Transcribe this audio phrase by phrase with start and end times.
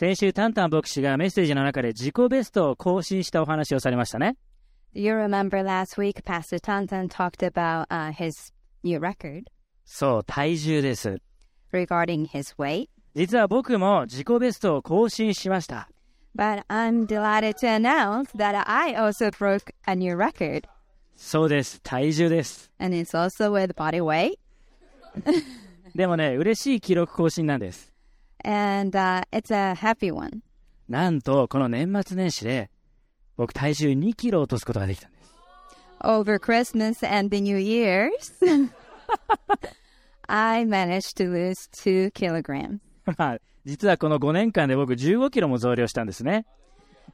[0.00, 4.38] 先週、タンタン牧師がメッセージの中で自己ベストを更新したお話をされましたね。
[4.94, 8.50] You remember last week Pastor Tantan talked about uh, his
[8.82, 9.42] new record
[9.84, 11.20] そう、体重です。
[11.70, 12.88] regarding his weight?
[13.14, 15.90] 実は僕も自己ベストを更新しました。
[16.34, 20.62] But I'm delighted to announce that I also broke a new record,
[21.14, 21.78] そうです。
[21.82, 22.70] 体重です。
[22.78, 24.38] and it's also with body weight.
[25.94, 27.89] でもね、嬉しい記録更新なんです。
[28.44, 30.42] And uh, it's a happy one.
[30.88, 32.70] なんと、この年末年始で、
[33.36, 35.34] 僕体重2キロ落とすことができたんです。
[36.02, 38.10] Over Christmas and the New Year's,
[40.26, 42.80] I managed to lose two kilograms.
[43.04, 46.46] まあ、実はこの5年間で僕15キロも増量したんですね。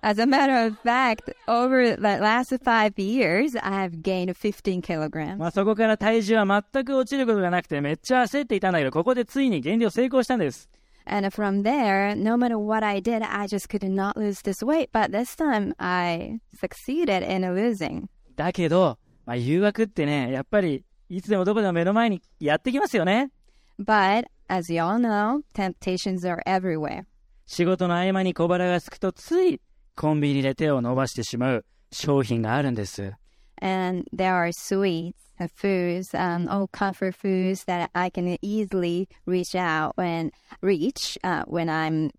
[0.02, 5.36] As a matter of fact, over the last five years, I have gained 15 kilograms.
[5.36, 10.68] まあそこから体重は全く落ちることがなくてめっちゃ焦っていたんだけど、ここでついに減量成功したんです。
[11.05, 14.89] And from there, no matter what I did, I just could not lose this weight.
[14.91, 18.07] But this time, I succeeded in losing.
[18.35, 23.31] だけど、まあ誘惑ってね、やっぱりいつでもどこでも目の前にやってきますよね。
[23.79, 27.05] But as you all know, temptations are everywhere.
[27.45, 29.59] 仕事の合間に小腹が空くとつい
[29.95, 33.13] コンビニで手を伸ばしてしまう商品があるんです。
[33.61, 39.54] And there are sweets, uh, foods, um, all comfort foods that I can easily reach
[39.54, 42.10] out when reach uh, when I'm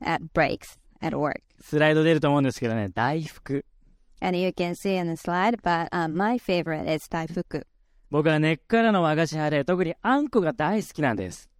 [0.00, 1.42] at breaks at work.
[1.60, 3.64] スライド出ると思うんですけどね、大福。
[4.20, 7.64] And you can see in the slide, but um, my favorite is daifuku.
[8.10, 11.50] 僕は根っからの和菓子派で特にあんこが大好きなんです。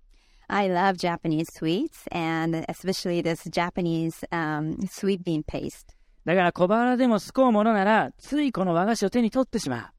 [0.48, 5.94] I love Japanese sweets and especially this Japanese um, sweet bean paste.
[6.24, 9.93] だから小腹でもすこうものなら、ついこの和菓子を手に取ってしまう。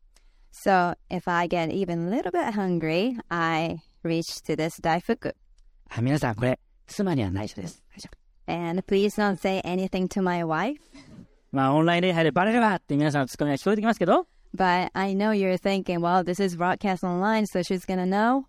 [0.54, 5.34] So if I get even a little bit hungry, I reach to this daifuku.
[5.88, 7.82] あ皆さん、これ、妻には内緒です。
[7.96, 8.10] 内緒
[8.46, 10.80] And please don't say anything to my wife.
[11.52, 18.44] まあ、オンライン礼拝でバレればって皆さんのツッコミが聞こえてきますけど、 But I know you're thinking, well, this is broadcast online, so she's gonna know.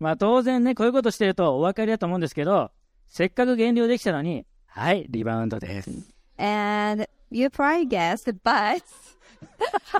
[0.00, 2.70] まあ当然ね、こういうことしてるとお分かりだと思うんですけど、
[3.08, 5.90] せっかく減量できたのに、はい、リバウンドです。
[6.36, 8.82] And you probably guessed, but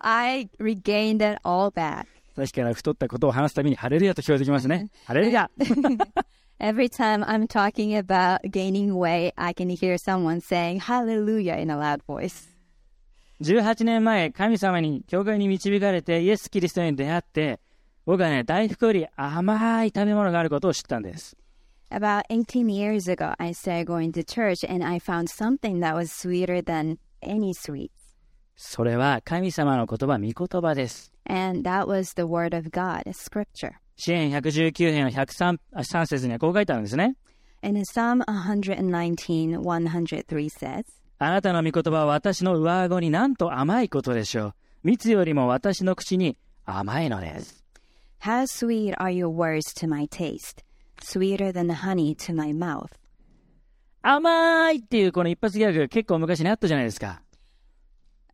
[0.03, 2.07] I regained it all back.
[2.37, 4.91] さっきから太ったことを話すたびに、ハレルヤと聞こえてきますね。
[5.07, 5.51] ハレルヤ
[6.61, 11.77] Every time I'm talking about gaining weight, I can hear someone saying hallelujah in a
[11.77, 12.49] loud voice.
[13.41, 17.61] 18年前、神様に教会に導かれてイエス・キリストに出会って、
[18.07, 21.37] 僕はね、大福より甘い食べ物があることを知ったんです。
[21.91, 26.11] About 18 years ago, I started going to church and I found something that was
[26.11, 27.98] sweeter than any sweets.
[28.62, 31.14] それは神様の言葉、御言葉です。
[31.30, 33.72] And that was the word of God, scripture.
[33.96, 37.16] 支援119編の103あ3節にはこう書いてあるんですね。
[37.62, 40.84] In Psalm 119, 103 says,
[41.20, 44.54] あなたの御言葉は私の上顎になんと甘いことでしょう。
[44.84, 47.64] 蜜よりも私の口に甘いのです。
[48.22, 50.66] How sweet are your words to my taste,
[51.02, 52.90] sweeter than honey to my mouth.
[54.02, 57.22] 甘いっていうこの一発ギャグ結構昔にあったじゃないですか。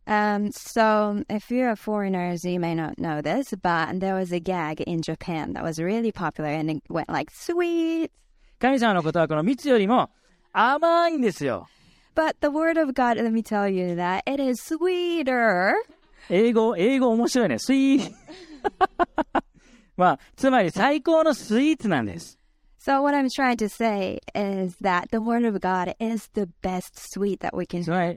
[0.07, 4.81] Um, so, if you're foreigners, you may not know this, but there was a gag
[4.81, 8.11] in Japan that was really popular and it went like, sweet.
[8.59, 10.11] 神様のことはこの蜜よりも
[10.53, 11.67] 甘いんですよ。
[12.15, 15.73] But the word of God, let me tell you that it is sweeter.
[16.29, 17.57] 英語、英語面白いね。
[17.57, 18.11] スイー。
[19.97, 22.37] まあ、つまり最高のスイーツなんです。
[22.86, 27.12] So, what I'm trying to say is that the Word of God is the best
[27.12, 28.16] sweet that we can Right.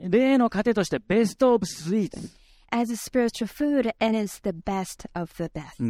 [1.00, 5.80] best of sweets。As a spiritual food, it is the best of the best.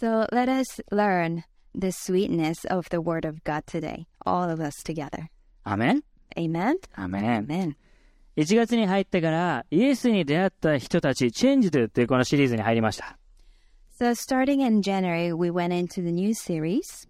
[0.00, 1.44] So let us learn
[1.74, 5.28] the sweetness of the Word of God today, all of us together.
[5.66, 6.02] Amen.
[6.38, 6.76] Amen?
[6.96, 7.44] Amen.
[7.50, 7.76] Amen.
[8.38, 13.18] 1月に入ってから、イエスに出会った人たち、チェンジドっていうこのシリーズに入りました。
[14.00, 17.08] So, starting in January, we went into the new series,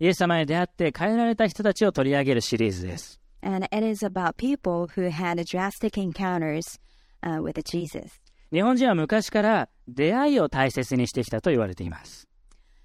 [0.00, 3.20] イエス様に出会って変えられた人たちを取り上げるシリーズです。
[3.42, 6.78] and it is about people who had drastic encounters
[7.22, 8.20] uh, with Jesus.
[8.52, 12.26] 日本人は昔から出会いを大切にしてきたと言われています。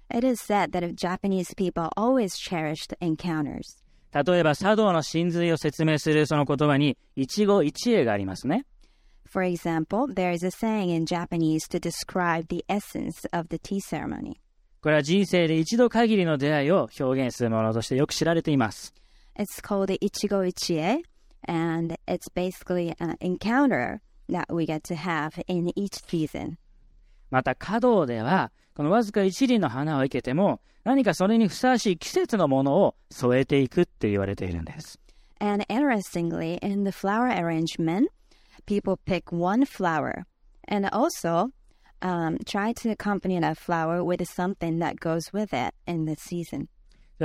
[0.08, 3.82] It is said that Japanese people always cherished encounters.
[4.24, 8.64] 例えば、茶道の真髄を説明するその言葉に、一期一会がありますね。
[9.30, 14.36] For example, there is a saying in Japanese to describe the essence of the tea ceremony.
[14.80, 18.94] これは人生で一度限りの出会いを表現するものとしてよく知られています。
[19.36, 21.02] It's called the Ichigo Ichie,
[21.46, 26.56] and it's basically an encounter that we get to have in each season.
[27.30, 35.00] また、華道では、このわずか一輪の花を生けても、何かそれにふさわしい季節のものを添えていくって言われているんです。
[35.40, 38.08] And interestingly, in the flower arrangement,
[38.66, 40.24] people pick one flower
[40.68, 41.52] and also
[42.02, 46.68] um, try to accompany that flower with something that goes with it in the season.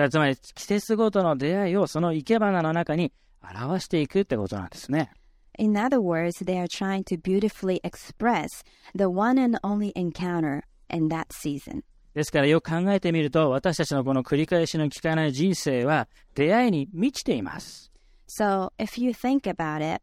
[0.10, 3.12] つまり季節ごとの出会いをその生け花の中に
[3.44, 5.12] 表していくってことなんですね。
[5.60, 8.48] In other words, they are trying to beautifully express
[8.96, 11.84] the one and only encounter in that season.
[12.14, 17.92] ですからよく考えてみると私たちのこの繰り返しの聞かない人生は出会いに満ちています。
[18.28, 20.02] So, if you think about it,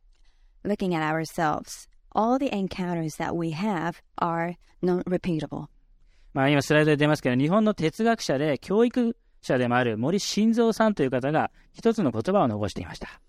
[0.65, 5.69] looking at ourselves, all the encounters that we have are non repeatable.
[6.33, 13.21] まあ今スライドで出ますけど日本の哲学者で教育者でもある森晋三さんという方が一つの言葉を残していました。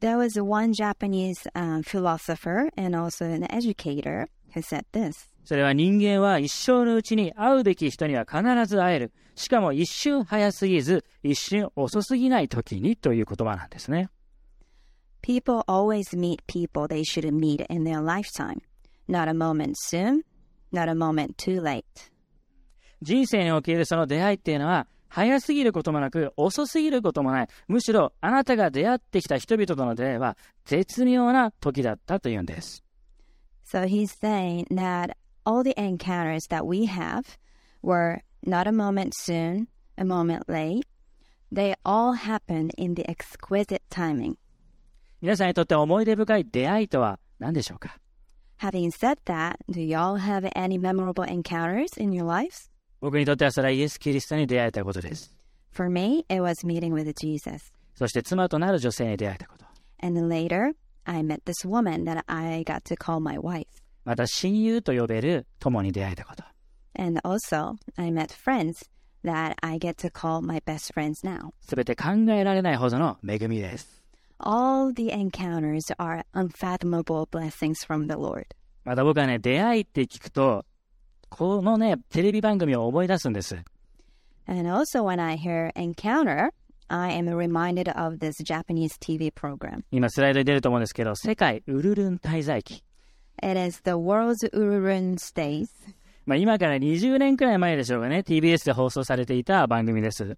[0.00, 9.12] There was one Japanese um, philosopher and also an educator who said this それは人間は一生のうちに会うべき人には必ず会える。
[9.34, 14.08] しかも一瞬早すぎず、一瞬遅すぎない時にという言葉なんですね。
[15.22, 18.60] People always meet people they should meet in their lifetime.
[19.08, 20.22] Not a moment soon,
[20.72, 21.84] not a moment too late.
[23.02, 27.48] 人生におけるその出会いっていうのは、早すぎることもなく、遅すぎることもない。
[27.68, 32.82] むしろ、あなたが出会ってきた人々との出会いは、絶妙な時だったというんです。
[33.64, 35.14] So he's saying that
[35.45, 37.37] all the encounters that we have
[37.81, 39.67] were not a moment soon,
[39.97, 40.85] a moment late.
[41.51, 44.37] They all happened in the exquisite timing.
[45.21, 47.97] 皆さんにとって思い出深い出会いとは何でしょうか
[48.61, 52.69] Having said that, do y'all have any memorable encounters in your lives?
[53.01, 55.35] 僕にとってはそれはイエス・キリストに出会えたことです。
[55.71, 57.73] For me, it was meeting with Jesus.
[57.95, 59.65] そして妻となる女性に出会えたこと。
[60.01, 60.73] And then later,
[61.05, 63.65] I met this woman that I got to call my wife.
[64.04, 66.44] また親友と呼べる友に出会えたこと。
[66.96, 68.88] And also, I met friends
[69.24, 71.50] that I get to call my best friends now.
[71.60, 74.04] すべて考えられないほどの恵みです。
[74.38, 78.46] All the encounters are unfathomable blessings from the Lord.
[78.84, 80.64] また僕はね、出会いって聞くと、
[81.30, 83.56] このね、テレビ番組を思い出すんです。
[84.46, 86.50] And also, when I hear encounter,
[86.88, 89.82] I am reminded of this Japanese TV program.
[89.90, 92.84] 今スライドに出ると思うんですけど、世界ウルルン滞在期。
[93.41, 95.69] It is the world's Ururun stays.
[96.25, 100.37] まあ今から20年くらい前でしょうかね、TBS で放送されていた番組です。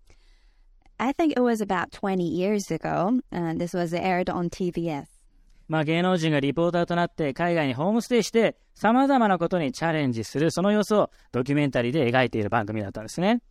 [0.98, 3.20] I think it was about 20 years ago.
[3.32, 5.06] Uh, this was aired on TBS.
[5.68, 13.42] まあ芸能人がリポーターとなって海外にホームステイして様々なことにチャレンジするその様子をドキュメンタリーで描いている番組だったんですね。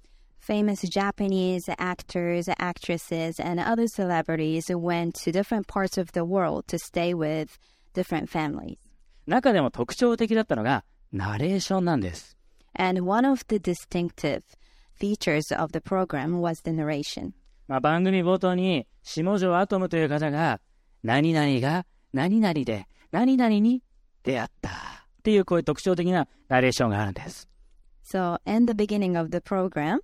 [0.46, 6.78] Famous Japanese actors, actresses, and other celebrities went to different parts of the world to
[6.78, 7.58] stay with
[7.94, 8.78] different families.
[9.27, 12.37] 中でも特徴的だったのがナレーションなんです。
[12.77, 14.41] And one of the distinctive
[14.99, 17.31] features of the program was the narration.
[17.67, 20.59] まあ番組冒頭に下條アトムという方が
[21.03, 23.81] 何々が何々で何々に
[24.23, 24.71] 出会ったっ
[25.23, 27.47] ていうこういう特徴的なナレーションがあるんです。
[28.03, 29.99] So, in the beginning of the program,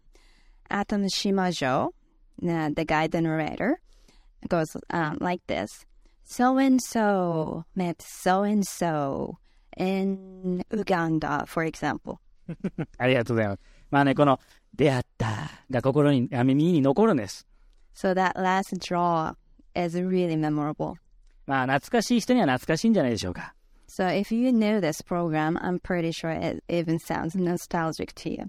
[0.69, 1.91] Atom Shimajo,
[2.41, 3.79] uh, the guy, the narrator,
[4.47, 5.85] goes um, like this
[6.31, 9.37] So and so met so and so
[9.75, 12.19] in Uganda, for example.
[12.97, 13.59] ありがとうございます。
[13.89, 14.39] まあね、この
[14.73, 17.45] 出会ったが心に、あ耳に残るんです。
[17.93, 19.33] So, that last draw
[19.75, 20.93] is really memorable.
[21.47, 23.53] まあ懐かしい人には懐かしいんじゃないでしょうか。
[23.89, 28.45] So, if you know this program, I'm pretty sure it even sounds nostalgic to you.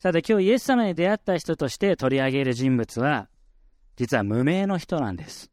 [0.00, 3.28] さて今日イエス様に出会った人として取り上げる人物は、
[3.94, 5.49] 実は無名の人なんです。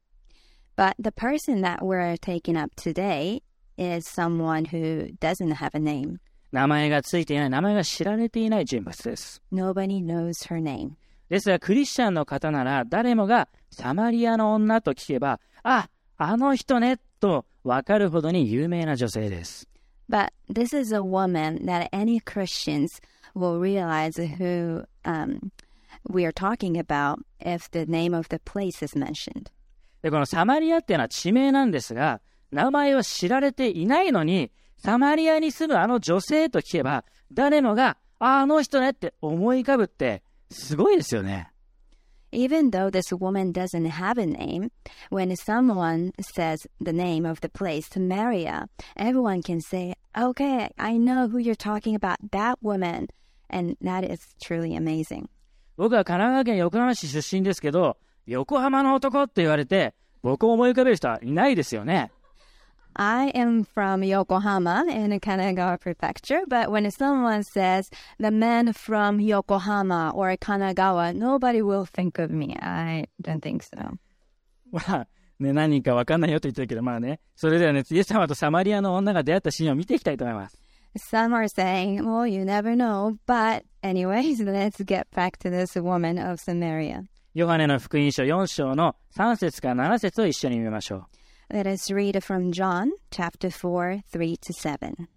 [0.77, 3.43] But the person that we're taking up today
[3.77, 6.19] is someone who doesn't have a name.
[6.53, 9.43] 名前がついていない、名前が知られていない人物です。
[9.53, 10.93] Nobody knows her name.
[11.29, 15.89] ですがクリスチャンの方なら誰もがサマリアの女と聞けば、あ、
[16.19, 19.67] あの人ね、とわかるほどに有名な女性です。
[20.11, 23.01] But this is a woman that any Christians
[23.35, 25.51] will realize who um,
[26.09, 29.51] we are talking about if the name of the place is mentioned.
[30.08, 32.22] で、このサマリアっていうのは地名なんですが、
[32.54, 41.52] 名前は知られていないのに、サマリアに住むあの女性と聞けば、誰もが、あ、あの人ねって思い浮かぶって、すごいですよね。
[42.32, 44.70] Even though this woman doesn't have a name,
[45.10, 51.28] when someone says the name of the place, Samaria, everyone can say, Okay, I know
[51.28, 53.08] who you're talking about, that woman.
[53.50, 55.28] And that is truly amazing.
[55.76, 62.12] 僕は神奈川県横浜市出身ですけど、横浜の男って言われて、僕を思い浮かべる人はいないですよね。
[63.00, 70.36] I am from Yokohama in Kanagawa Prefecture, but when someone says the man from Yokohama or
[70.36, 72.58] Kanagawa, nobody will think of me.
[72.60, 73.98] I don't think so.
[74.72, 75.08] まあ、
[75.40, 80.58] ね、何人かわかんないよと言ってるけど、まあね、それではね、イエス様とサマリアの女が出会ったシーンを見ていきたいと思います。
[80.98, 83.16] Some are saying, well, you never know.
[83.28, 87.04] But, anyways, let's get back to this woman of Samaria.
[87.38, 91.06] ヨハネの福音書4章の3節から7節を一緒に見ましょ
[91.52, 91.54] う。
[91.54, 95.08] Let us read from John chapter 4, 3 to 7.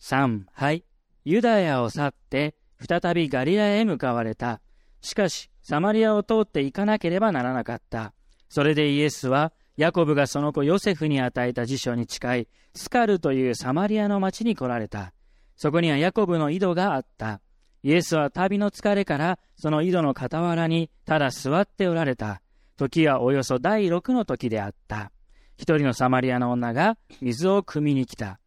[0.00, 0.84] 3はい。
[1.24, 4.60] ユダヤを去って再びガリラへ向かわれた。
[5.00, 8.14] しかしサマリアを通って行かなければならなかった。
[8.48, 15.12] それでイエスはヤコブがその子ヨセフに与えた辞書に近いスカルというサマリアの町に来られた。
[15.56, 17.40] そこにはヤコブの井戸があった
[17.82, 22.40] イエスは旅の疲れからその井戸の傍らにただ座っておられた
[22.76, 25.10] 時はおよそ第6の時であった
[25.56, 28.38] 一人のサマリアの女が水を汲みに来た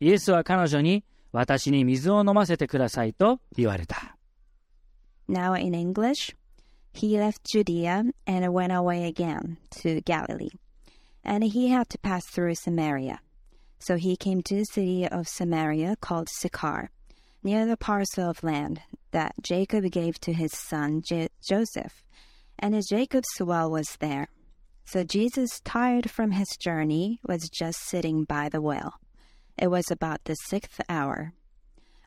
[0.00, 4.16] イエスは彼女に私に水を飲ませてくださいと言われた。
[5.28, 6.34] Now in English,
[6.94, 10.50] he left Judea and went away again to Galilee.
[11.22, 13.20] And he had to pass through Samaria.
[13.78, 16.90] So he came to the city of Samaria called Sychar,
[17.43, 18.81] near the parcel of land
[19.11, 22.03] that Jacob gave to his son J- Joseph.
[22.59, 24.27] And Jacob's well was there.
[24.85, 28.95] So Jesus, tired from his journey, was just sitting by the well.
[29.57, 31.33] It was about the sixth hour.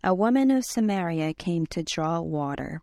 [0.03, 2.83] A woman of Samaria came to draw water.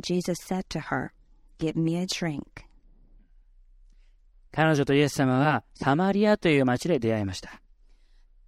[0.00, 1.12] Jesus said to her,
[1.58, 2.64] Give me a drink.
[4.52, 7.62] 彼女とイエス様はサマリアという町で出会いました。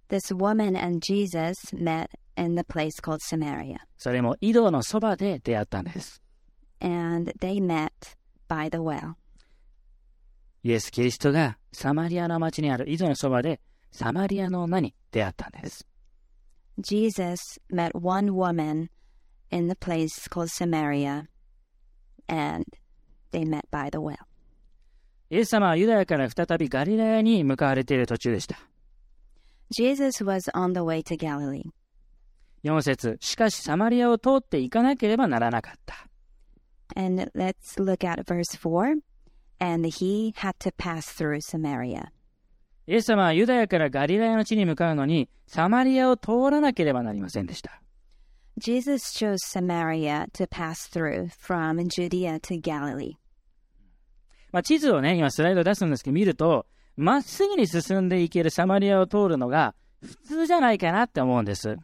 [0.09, 2.09] This woman and Jesus met
[2.40, 6.22] in the place called Samaria, それも井戸のそばで出会ったんです。
[6.80, 8.16] and they met
[8.48, 9.14] by the well.
[10.62, 13.60] イエス・キリストがサマリアの町にある井戸のそばで
[13.92, 15.86] サマリアの女に出会ったんです。
[16.78, 18.88] Jesus met one woman
[19.50, 21.26] in the place called Samaria,
[22.28, 22.64] and
[23.32, 24.16] they met by the well.
[25.30, 28.58] イエス様はユダヤから再びガリラヤに向かわれている途中でした。
[29.70, 31.70] Jesus was on the way to Galilee.
[32.64, 36.06] 4節しかしサマリアを通って行かなければならなかった。
[36.96, 39.00] And let's look at verse 4.
[39.60, 42.08] And he had to pass through Samaria.
[42.86, 47.80] イエス様はユダヤからガリラヤの地に向かうのにサマリアを通らなければなりませんでした。
[48.58, 53.14] Jesus chose Samaria to pass through from Judea to Galilee.
[54.52, 61.76] まあ、地図をね、今スライド出すんですけど、見ると、まっすぐに進んでいけるサマリアを通るのが普通じゃないかなって思うんです。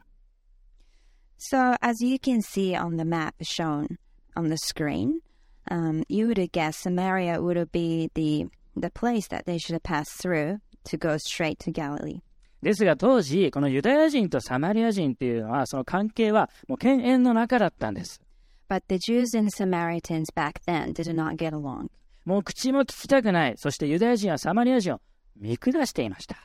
[1.38, 3.98] So, as you can see on the map shown
[4.36, 5.22] on the screen,
[5.70, 10.60] um, you would guess Samaria would be the the place that they should pass through
[10.86, 12.22] to go straight to Galilee.
[12.62, 18.22] ですが当時、このユダヤ人とサマリア人っていうのは、その関係はもう犬猿の中だったんです。
[18.70, 21.90] But the Jews and Samaritans back then did not get along.
[22.24, 23.54] もう口も聞きたくない。
[23.58, 25.02] そしてユダヤ人はサマリア人を
[25.36, 26.38] 見下していました。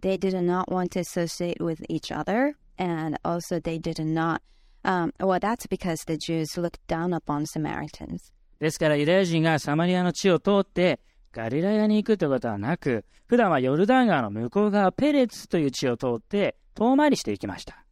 [0.00, 4.42] They did not want to associate with each other, and also they did not.
[4.84, 8.32] Um, well, that's because the Jews looked down upon Samaritans.
[8.60, 10.98] ですからユダヤ人がサマリアの地を通って
[11.32, 17.84] ガリラヤに行くということはなく、普段はヨルダン川の向こう側ペレツという地を通って遠回りしていきました。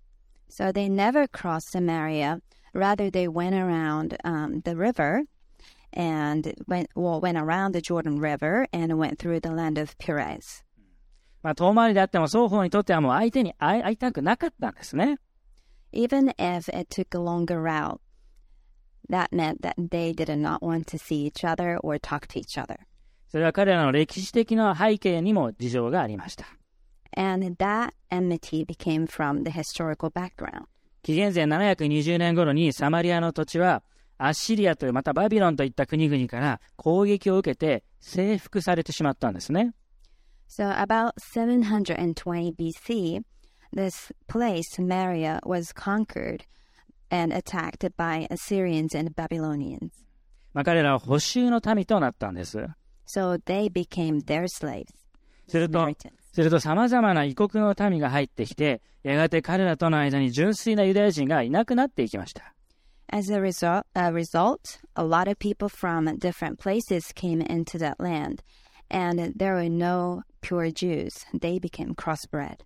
[0.49, 2.41] So they never crossed Samaria.
[2.73, 5.23] Rather, they went around um, the river
[5.93, 10.63] and went well went around the Jordan River and went through the land of Perez.
[11.44, 15.18] まあ遠回りであっても双方にとってはもう相手に会いたくなかったんですね。
[15.94, 18.00] Even if it took a longer route,
[19.10, 22.62] that meant that they did not want to see each other or talk to each
[22.62, 22.78] other.
[23.28, 26.46] それは彼らの歴史的な背景にも事情がありました。
[27.18, 30.66] And that enmity became from the historical background.
[31.04, 33.84] 紀元前720年頃にサマリアの土地は
[34.18, 39.74] アッシリアというまたバビロンといった国々から攻撃を受けて征服されてしまったんですね。
[40.51, 43.23] So about 720 BC,
[43.73, 46.45] this place, Samaria, was conquered
[47.11, 49.93] and attacked by Assyrians and Babylonians.
[50.55, 52.59] まあ、彼らは補修の民となったんです。
[53.07, 54.87] So they became their slaves,
[55.49, 56.13] すると、 Samaritans.
[56.33, 62.55] すると様々な異国の民が入ってきて、やがて彼らとの間に純粋なユダヤ人がいなくなっていきました。
[63.09, 67.97] As a result, a result, a lot of people from different places came into that
[68.01, 68.41] land,
[68.91, 71.26] and there were no pure Jews.
[71.34, 72.58] They became crossbred.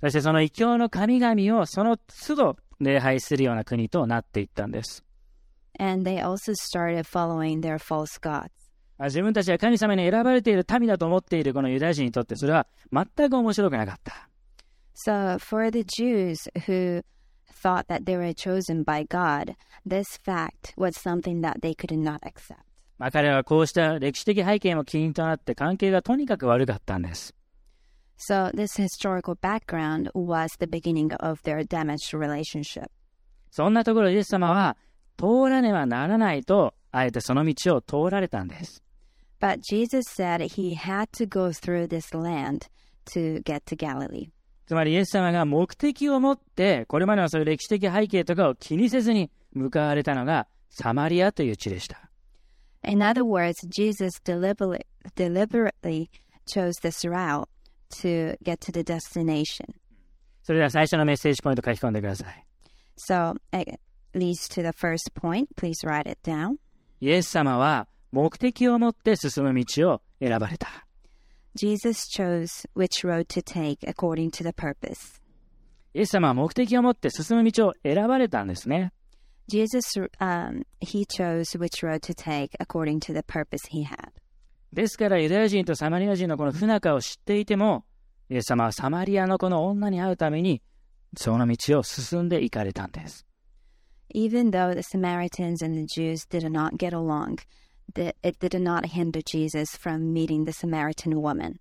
[0.00, 5.04] そしてその異教の神々をその都度礼拝するような国となっていったんです。
[5.78, 8.50] And they also started following their false gods.
[8.98, 14.28] あ自分たちは神様に選ばれている民だと思っているこのユダヤ人にとってそれは全く面白くなかった。
[14.94, 17.02] So, for the Jews who
[17.62, 19.54] thought that they were chosen by God,
[19.86, 22.71] this fact was something that they could not accept.
[23.02, 27.34] まあ、彼らはこうした歴史的背景も起因となって関係がとにかく悪かったんです。
[28.16, 32.86] So, this historical background was the beginning of their damaged relationship.
[33.50, 34.76] そんなところイエス様は
[35.18, 38.84] 通らねばならないとあえてその道を通られたんです。
[39.40, 42.68] But Jesus said he had to go through this land
[43.06, 44.28] to get to Galilee.
[44.66, 52.11] つまりイエス様が目的を持ってこれまでのそういう歴史的背景とかを気にせずに向かわれたのがサマリアという地でした。
[52.83, 54.81] In other words, Jesus deliberately,
[55.15, 56.09] deliberately
[56.47, 57.49] chose this route
[58.01, 59.75] to get to the destination.
[60.43, 62.45] それでは最初のメッセージポイント書き込んでください。
[62.97, 63.79] So it
[64.13, 65.47] leads to the first point.
[65.55, 66.55] Please write it down.
[67.01, 70.87] イエス様は目的を持って進む道を選ばれた。
[71.55, 75.21] Jesus chose which road to take according to the purpose.
[75.93, 78.93] イエス様は目的を持って進む道を選ばれたんですね。
[79.47, 84.11] Jesus, um, he chose which road to take according to the purpose he had.
[84.73, 87.85] ですからユダヤ人とサマリア人のこの不仲を知っていても、
[88.29, 90.61] イエス様はサマリアのこの女に会うために、
[91.15, 93.25] その道を進んで行かれたんです。
[94.13, 97.37] Even though the Samaritans and the Jews did not get along,
[97.93, 101.55] the, it did not hinder Jesus from meeting the Samaritan woman.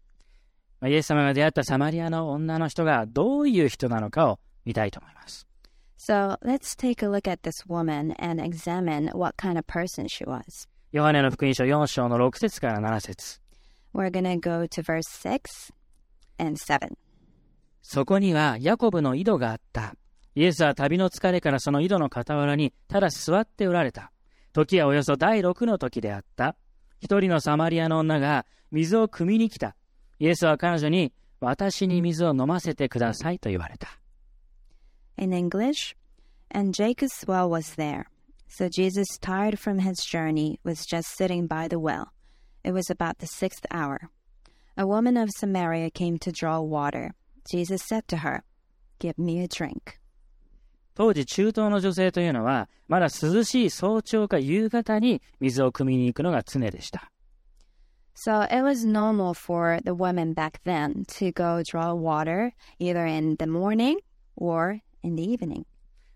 [0.80, 5.46] まあイエス様が出会ったサマリアの女の人がどういう人なのかを見たいと思います。
[6.03, 10.25] So let's take a look at this woman and examine what kind of person she
[10.25, 10.67] was.
[10.91, 13.39] ヨハネの福音書4章の6節から7節
[13.93, 15.72] We're to go to verse 6
[16.39, 16.98] and 7.
[17.84, 19.93] そこにはヤコブの井戸があった。
[20.34, 24.12] イエスは旅の疲れからその井戸の傍らにただ座っておられた。
[24.53, 26.55] 時はおよそ第6の時であった。
[27.00, 29.75] 一人のサマリアの女が水を汲みに来た。
[30.17, 34.00] イエスは彼女に私に水を飲ませてくださいと言われた。
[35.20, 35.96] In English,
[36.50, 38.06] and Jacob's well was there.
[38.48, 42.12] So Jesus, tired from his journey, was just sitting by the well.
[42.64, 44.10] It was about the sixth hour.
[44.76, 47.14] A woman of Samaria came to draw water.
[47.50, 48.45] Jesus said to her,
[48.99, 49.99] Give me a drink.
[50.95, 57.12] 当時中東の女性というのはまだ涼しい早朝か夕方に水を汲みに行くのが常でした。
[58.14, 63.36] So it was normal for the women back then to go draw water either in
[63.36, 63.99] the morning
[64.36, 65.66] or in the evening.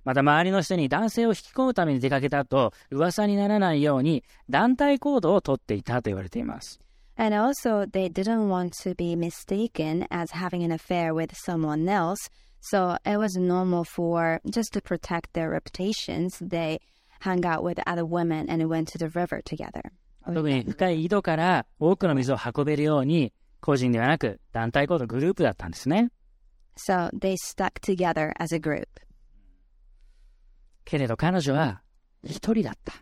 [0.03, 6.79] また周りの人に男性を引き込むために出かけたと噂にならないように団体行動をとっていたと言われています。
[7.17, 12.29] And also, they didn't want to be mistaken as having an affair with someone else.
[12.61, 16.39] So it was normal for just to protect their reputations.
[16.39, 16.79] They
[17.21, 19.91] hung out with other women and went to the river together.
[20.25, 26.09] 特に深い井戸から多くの水を運べるように個人ではなく団体行動グループだったんですね。
[26.77, 28.87] So they stuck together as a group.
[30.83, 31.81] けれど彼女は
[32.23, 32.93] 一人だった。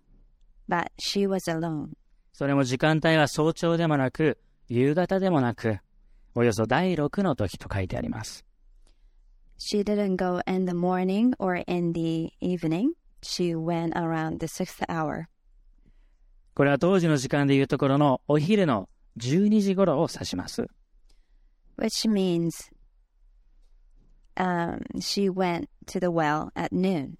[0.69, 1.89] But she was alone.
[2.31, 5.79] それも時間帯は早朝でもなく夕方でもなく
[6.35, 8.45] およそ第6の時と書いてあります。
[9.59, 12.91] She didn't go in the morning or in the evening.
[13.21, 15.25] She went around the sixth hour.
[16.55, 20.67] これは当時の時間でいうところのお昼の12時頃を指します。
[21.77, 22.69] which means
[24.37, 27.17] um, she went to the well at noon.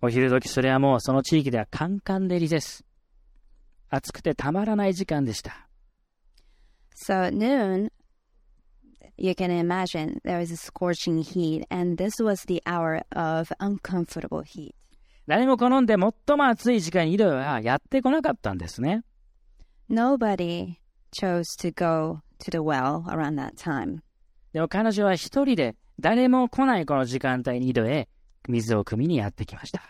[0.00, 2.84] お昼時それはもうその地域ではカンカン照りです。
[3.88, 5.68] 暑くてたまらない時間でした。
[6.94, 7.90] So at noon,
[9.16, 14.42] you can imagine there is a scorching heat, and this was the hour of uncomfortable
[14.42, 14.74] heat.
[15.28, 19.04] 誰も好んで最も暑い時間に井戸はやってこなかったんですね。
[19.88, 20.76] Nobody
[21.12, 24.00] chose to go to the well around that time.
[24.52, 28.08] でも彼女は一人で誰も来ないこの時間帯に井戸へ
[28.48, 29.82] 水を汲みにやってきました。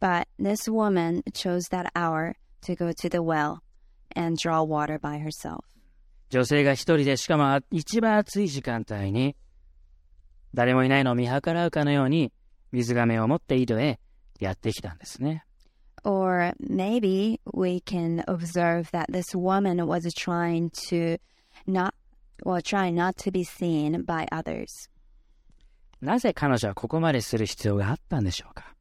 [0.00, 3.58] But this woman chose that hour to go to the well
[4.14, 5.60] and draw water by herself.
[6.30, 9.36] 女性が一人でしかも一番暑い時間帯に
[10.54, 12.32] 誰もいないのを見計らうかのように
[12.72, 14.00] 水がめを持って井戸へ
[14.40, 15.44] やってきたんですね。
[16.04, 21.18] Or maybe we can observe that this woman was trying to
[21.66, 21.92] not,
[22.44, 24.90] well, trying not to be seen by others.
[26.00, 28.74] なぜ彼女はここまでする必要があったんでしょうか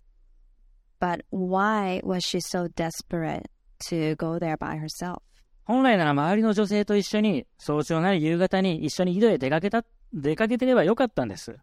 [1.00, 3.44] But why was she so desperate
[3.90, 5.22] to go there by herself?
[5.64, 11.58] 本来なら周りの女性と一緒に早朝なり夕方に一緒に井戸へ出かけた、出かけてればよかったんです。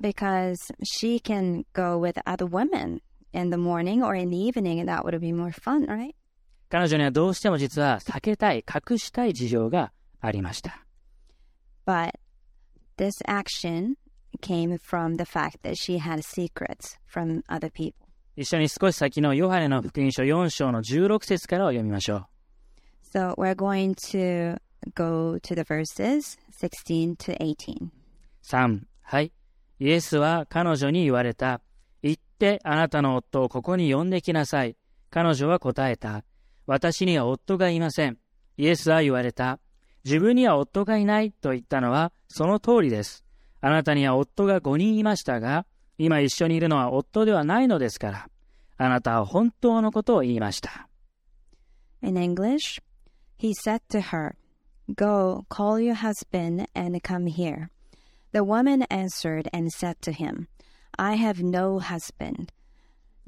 [0.00, 3.00] Because she can go with other women
[3.32, 6.14] in the morning or in the evening, and that would be more fun, right?
[6.68, 10.84] 彼女にはどうしても実は避けたい、隠したい事情がありました。
[11.90, 12.12] But
[12.98, 13.96] this action
[14.40, 18.06] came from the fact that she had secrets from other people.
[18.36, 22.26] 一緒に少し先のヨハネの福音書4章の16節からを読みましょう。
[23.12, 24.56] So we're going to
[24.94, 27.88] go to the verses 16 to 18.
[28.44, 29.32] 3、はい。
[29.80, 31.60] イエスは彼女に言われた。
[32.04, 34.76] 行ってあなたの夫をここに呼んできなさい。
[35.10, 36.22] 彼女は答えた。
[36.66, 38.18] 私には夫がいません。
[38.58, 39.58] イエスは言われた。
[40.04, 43.24] 自分には夫がいないと言ったのはその通りです。
[43.60, 45.66] あなたには夫が5人いましたが、
[45.98, 48.28] 今一緒にいるのは夫ではないのですから。
[48.78, 50.88] あなたは本当のことを言いました。
[52.02, 52.80] In English,
[53.38, 54.36] he said to her,
[54.94, 57.68] Go, call your husband and come here.
[58.32, 60.46] The woman answered and said to him,
[60.96, 62.52] I have no husband.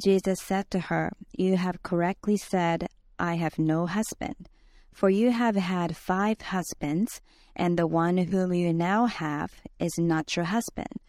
[0.03, 4.49] Jesus said to her, You have correctly said, I have no husband.
[4.94, 7.22] For you have had five husbands,
[7.56, 11.00] and the one whom you now have is not your husband.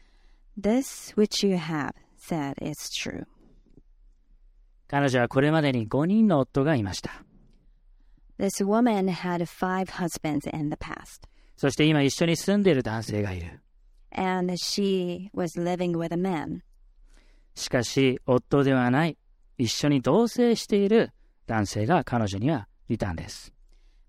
[0.56, 3.26] This which you have said is true.
[4.88, 7.24] 彼女はこれまでに5人の夫がいました。
[8.38, 11.28] This woman had five husbands in the past.
[11.56, 13.60] そして今一緒に住んでいる男性がいる。
[14.12, 16.62] and she was living with a man.
[17.54, 19.18] しかし、夫ではない、
[19.56, 21.10] 一緒に同棲している
[21.46, 23.52] 男性が彼女にはいたんです。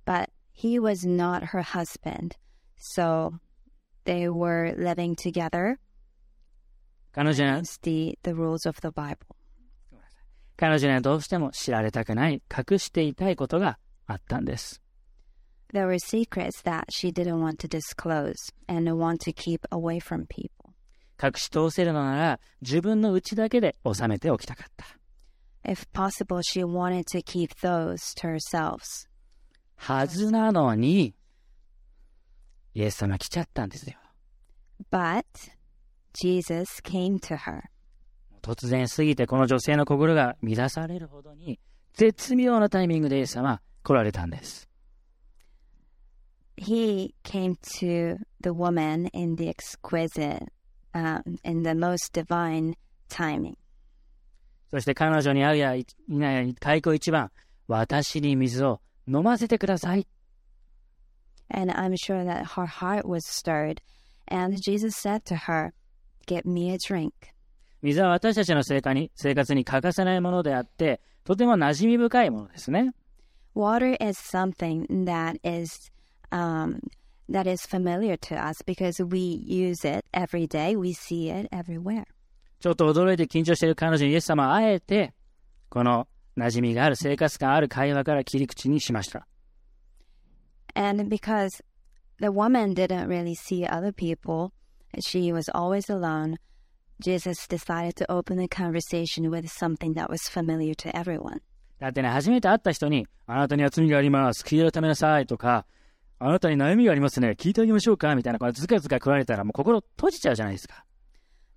[0.06, 2.36] But he was not her husband.
[2.78, 3.40] So
[4.06, 5.78] they were living together
[7.12, 9.18] 彼女には against the, the rules of the Bible.
[10.58, 14.82] 彼女にはどうしても知られたくない、隠していたいことがあったんです。
[15.74, 18.34] There were secrets that she didn't want to disclose
[18.68, 20.74] and want to keep away from people.
[21.22, 24.86] 隠し通せるのなら自分の内だけで収めておきたかった。
[25.64, 28.80] If possible, she wanted to keep those to herself.
[29.77, 31.15] はずなのに、
[32.75, 33.97] イエス様来ちゃったんですよ。
[34.91, 35.25] But
[36.13, 37.63] Jesus came to her.
[38.43, 41.59] 突然すぎてこの女性の心が乱されるほどに、
[41.95, 44.69] 絶妙なタイミングでイエス様来られたんです。
[46.57, 50.49] he came to the woman in the exquisite,
[50.95, 52.75] um, in the most divine
[53.09, 53.57] timing.
[54.71, 57.31] そして彼女に会うやいないや開口一番、
[57.69, 60.07] 私に水を飲ませてください。
[61.49, 63.81] And I'm sure that her heart was stirred.
[64.29, 65.73] And Jesus said to her,
[66.27, 67.13] Get me a drink.
[67.83, 72.93] 水は私たちの生活に生活に欠かせないものであって、とても馴染み深いものですね。
[73.55, 75.93] Water is something that is
[76.31, 76.81] um,
[77.29, 80.77] that is familiar to us because we use it every day.
[80.77, 82.05] We see it everywhere.
[82.61, 85.13] ちょっと驚いて緊張している彼女にイエス様はあえて、
[85.69, 89.27] この馴染みがある生活感ある会話から切り口にしました。
[90.75, 91.63] And because
[92.21, 94.53] the woman didn't really see other people,
[95.01, 96.37] she was always alone.
[97.01, 101.41] Jesus decided to open the conversation with something that was familiar to everyone.
[101.79, 104.43] だってね、初めて会った人に、あなたには罪があります。
[104.45, 105.67] 悔い改めなさいとか、
[106.19, 107.31] あなたに悩みがありますね。
[107.31, 110.85] 聞いてあげましょうかみたいな、これずかずか来られたらもう心閉じちゃうじゃないですか。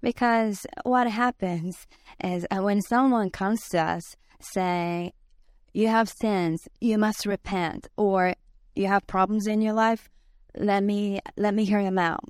[0.04, 1.88] Because what happens
[2.24, 5.13] is uh, when someone comes to us saying,
[5.73, 8.35] You have sins, you must repent, or
[8.75, 10.09] you have problems in your life,
[10.57, 12.25] let me let me hear them out.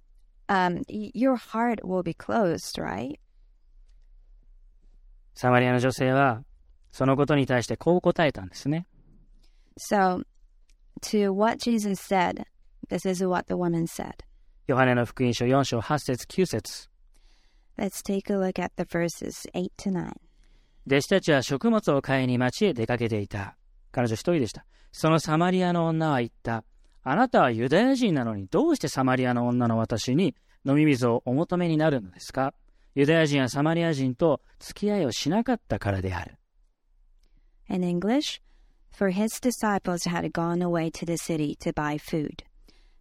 [0.48, 3.18] Um, y- your heart will be closed, right?
[5.34, 6.44] サマリアの女性は、
[6.92, 8.86] そのことに対してこう答えたんですね。
[9.78, 10.22] So,
[11.00, 12.44] to what Jesus said,
[12.90, 14.12] this is what the woman said.
[14.66, 16.88] ヨハネの福音書4章8節9節
[17.78, 20.12] Let's take a look at the verses 8 to 9.
[20.87, 23.57] 弟子たちは食物を買いに町へ出かけていた。
[23.91, 24.65] 彼女一人でした。
[24.93, 26.63] そのサマリアの女は言った。
[27.03, 30.33] あなたはユダヤ人なのにどうしてサマリアの女の私に
[30.65, 32.53] 飲み水をお求めになるのですか
[32.95, 36.37] ユダヤ人はサマリア人と付き合いをしなかったからである。
[37.69, 38.41] In English,
[38.91, 42.45] for his disciples had gone away to the city to buy food.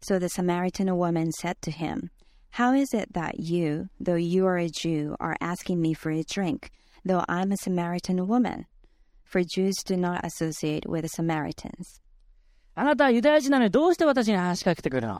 [0.01, 2.11] So the Samaritan woman said to him,
[2.51, 6.25] How is it that you, though you are a Jew, are asking me for a
[6.25, 6.71] drink,
[7.06, 8.66] though I'm a Samaritan woman?
[9.24, 12.02] For Jews do not associate with Samaritans.
[12.76, 15.20] あなたはユダヤ人なのにどうして私に話しかけてくるの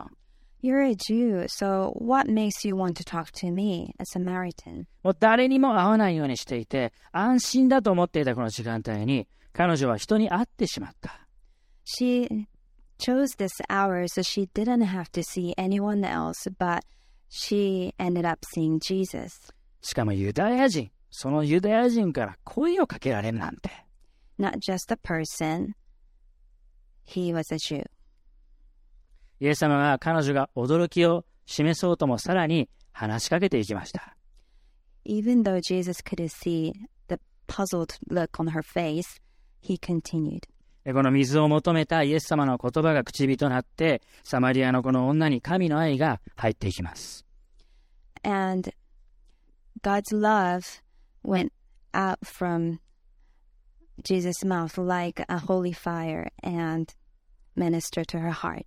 [0.64, 4.86] You're a Jew, so what makes you want to talk to me, a Samaritan?
[5.04, 11.28] もう誰にも会わないようにしていて、安心だと思っていたこの時間帯に、彼女は人に会ってしまった。
[11.84, 12.46] She
[13.00, 16.84] chose this hour so she didn't have to see anyone else, but
[17.28, 19.52] she ended up seeing Jesus.
[19.82, 23.71] しかもユダヤ人、 そのユダヤ人から声をかけられるなんて。
[24.39, 25.73] Not just a person,
[27.07, 27.85] he was a Jew.
[29.41, 34.17] イエス様が彼女が驚きを示そうともさらに話しかけていきました。
[35.05, 36.73] Even though Jesus could see
[37.09, 39.21] the puzzled look on her face,
[39.63, 40.43] he continued.
[40.85, 47.25] でこの水を求めたイエス様の言葉が口火となって、サマリアのこの女に神の愛が入っていきます。
[48.23, 48.71] And
[49.83, 50.86] God's love
[51.26, 51.52] went
[51.94, 52.80] out from
[54.04, 56.94] Jesus' mouth like a holy fire and
[57.56, 58.66] ministered to her heart.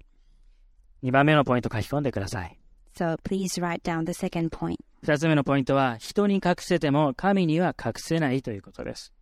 [1.03, 2.59] 2番目のポイント書き込んでください。
[2.97, 4.77] So please write down the second point.
[5.05, 9.13] 2つ目のポイントは、人に隠せても神には隠せないということです。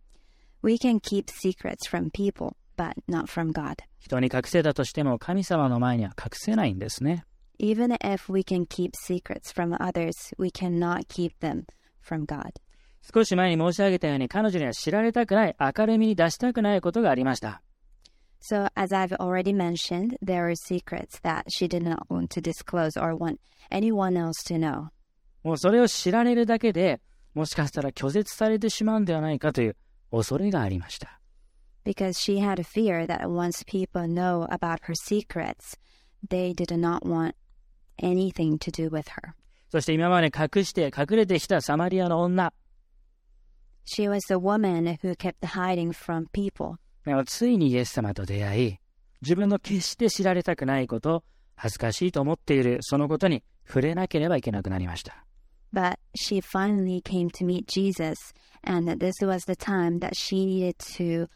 [0.61, 3.77] We can keep secrets from people, but not from God.
[3.99, 7.25] 人に隠せたとしても神様の前には隠せないんですね。
[7.59, 11.65] Even if we can keep secrets from others, we cannot keep them
[12.01, 12.53] from God.
[13.12, 17.62] 少し前に申し上げたように彼女には知られたくない、明るみに出したくないことがありました。
[18.40, 23.16] So, as I've already mentioned, there are secrets that she did not want to disclose or
[23.16, 23.38] want
[23.70, 24.88] anyone else to know.
[25.42, 27.00] もうそれを知られるだけで
[27.34, 29.76] もしかしたら拒絶されてしまうんではないかという
[30.10, 31.18] 恐れがありました。
[31.88, 35.74] because she had a fear that once people know about her secrets,
[36.28, 37.34] they did not want
[37.98, 39.34] anything to do with her.
[39.70, 42.52] そして今まで隠して隠れてきたサマリアの女、
[43.90, 46.76] She was the woman who kept hiding from people.
[47.06, 48.78] でもついにイエス様と出会い、
[49.22, 51.24] 自分の決して知られたくないこと、
[51.56, 55.24] 恥ずかしいと思っているそのことに触れなければいけなくなりました。
[55.72, 58.14] But she finally came to meet Jesus,
[58.62, 61.28] and this was the time that she needed to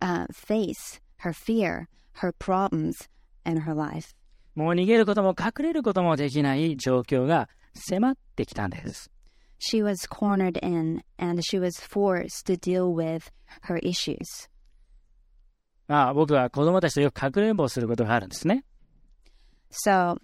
[0.00, 1.88] uh, face her fear,
[2.22, 3.08] her problems,
[3.44, 4.14] and her life.
[4.54, 9.10] もう逃げることも隠れることもできない状況が迫ってきたんです。
[9.57, 13.31] She was cornered in, and she was forced to deal with
[13.63, 14.49] her issues.
[15.87, 18.63] まあ僕は子供たちとよくかくれんぼをすることがあるんですね。
[19.71, 20.17] So,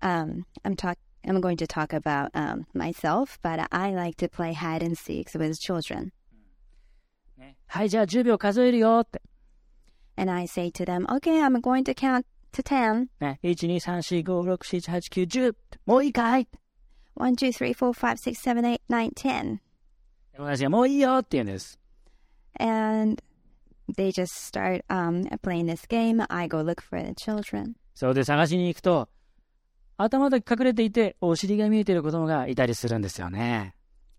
[0.00, 0.96] um, I'm talk.
[1.26, 5.30] I'm going to talk about um, myself, but I like to play hide and seek
[5.34, 6.12] with children.
[7.66, 9.20] はい、じゃあ10秒数えるよって。
[10.16, 13.08] And I say to them, "Okay, I'm going to count to ten.
[13.20, 15.54] ね、1、2、3、4、5、6、7、8、9、10!
[15.86, 16.48] もういいかい
[17.19, 19.59] 1, 2, 3, 4, 5, 6, 7, 8, 9, 10.
[22.55, 23.21] And
[23.97, 26.23] they just start um, playing this game.
[26.29, 27.75] I go look for the children.
[27.93, 28.13] So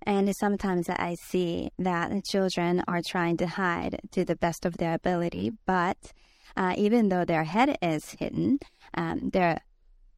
[0.04, 4.76] And sometimes I see that the children are trying to hide to the best of
[4.76, 6.12] their ability, but
[6.54, 8.58] uh, even though their head is hidden,
[8.92, 9.60] um, their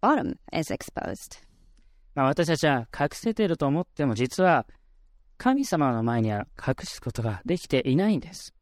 [0.01, 1.39] bottom is exposed.
[2.15, 4.67] まあ私たちは隠せていると思っても実は
[5.39, 8.55] 神様の前には隠すことができていないんです。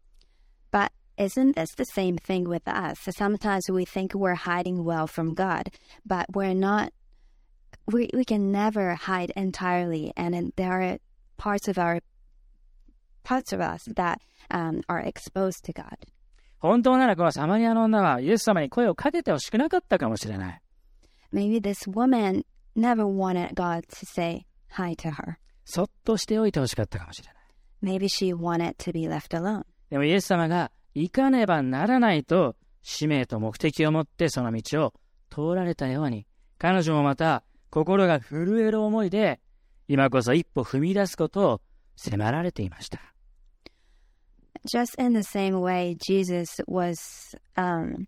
[0.72, 3.10] But isn't this the same thing with us?
[3.10, 5.70] Sometimes we think we're hiding well from God,
[6.06, 6.92] but we're not.
[7.86, 10.98] We we can never hide entirely, and there are
[11.36, 12.00] parts of our
[13.24, 15.98] parts of us that um, are exposed to God.
[16.60, 20.62] 本当ならこのサマリアの女はイエス様に声をかけてほしくなかったかもしれない。
[21.32, 22.44] Maybe this woman
[22.76, 25.36] never wanted God to say hi to her.
[25.64, 27.28] そっとしておいてほしかったかもしれ
[27.82, 27.98] ない。
[27.98, 29.64] Maybe she wanted to be left alone.
[29.90, 34.94] でもイエス様が行かねばならないと使命と目的を持ってその道を
[35.30, 36.26] 通られたように
[36.58, 39.40] 彼女もまた心が震える思いで
[39.88, 41.60] 今こそ一歩踏み出すことを
[41.96, 43.00] 迫られていました。
[44.66, 48.06] Just in the same way, Jesus was, um,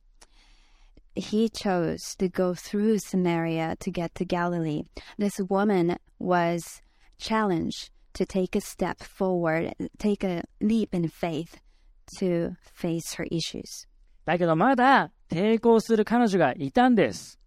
[1.16, 4.84] he chose to go through Samaria to get to Galilee.
[5.18, 6.82] This woman was
[7.18, 11.58] challenged to take a step forward, take a leap in faith
[12.20, 13.88] to face her issues.
[14.26, 17.40] だけどまだ抵抗する彼女がいたんです。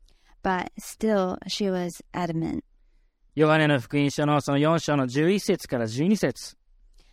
[0.42, 2.62] But still, she was adamant.
[3.34, 6.56] ヨハネの福音書のその4章の11節から12節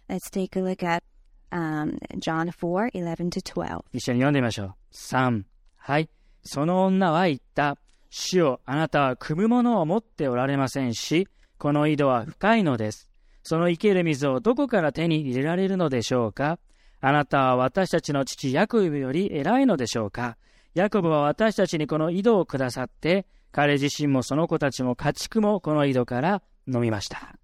[0.10, 1.04] Let's take a look at
[1.52, 3.84] um, John 4 11 to 12.
[3.94, 4.74] 一緒に読んでみましょう。
[4.94, 5.44] 3。
[5.76, 6.10] はい。
[6.43, 7.79] その女は言った。
[8.11, 13.09] 主よ、あなたは汲むものを持っておられませんし、この井戸は深いのです。
[13.43, 16.59] その生ける水をどこから手に入れられるのでしょうか？
[17.01, 20.37] あなたは私たちの父ヤコブより偉いのでしょうか？
[20.75, 27.37] ヤコブは私たちにこの井戸をくださって、彼自身もその子たちも家畜もこの井戸から飲みました。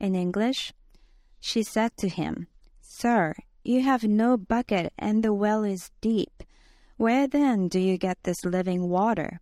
[0.00, 0.74] In English,
[1.40, 2.46] she said to him,
[2.80, 6.30] Sir, you have no bucket and the well is deep.
[6.98, 9.40] Where then do you get this living water?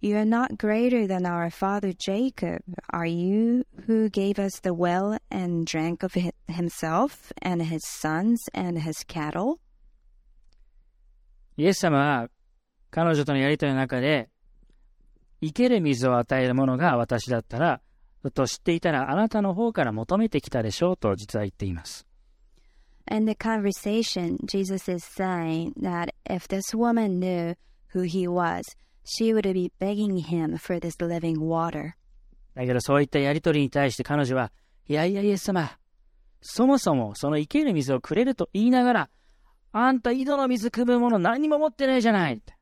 [0.00, 2.60] You are not greater than our father Jacob.
[2.90, 6.14] Are you who gave us the well and drank of
[6.48, 9.60] himself and his sons and his cattle?
[11.56, 12.28] イエス様は
[12.90, 14.28] 彼女とのやりとりの中で、
[15.40, 17.80] 生ける水を与える者が私だったら、
[18.32, 22.07] と知っていたらあなたの方から求めてきたでしょうと実は言っています。
[23.07, 27.55] In the conversation, Jesus is saying that if this woman knew
[27.93, 28.63] who he was,
[29.03, 31.95] she would be begging him for this living water.
[32.55, 34.51] だけどそういったやりとりに対して彼女は、
[34.87, 35.77] いやいやイエス様、
[36.41, 39.09] そもそもその生ける水をくれると言いながら、
[39.71, 42.53] あんた井戸の水汲むもの何も持ってないじゃないって。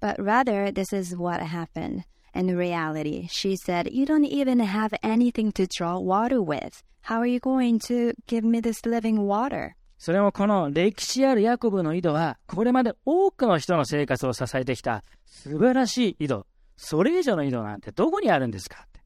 [0.00, 2.04] But rather, this is what happened.
[2.34, 6.82] In reality, she said, You don't even have anything to draw water with.
[7.07, 9.71] How are you going to give me this living water?
[9.97, 16.45] それもこの歴史あるヤコブの井戸は、これまで多くの人の生活を支えてきた素晴らしい井戸。
[16.75, 18.99] それ以上の井戸なんてどこにあるんですかって。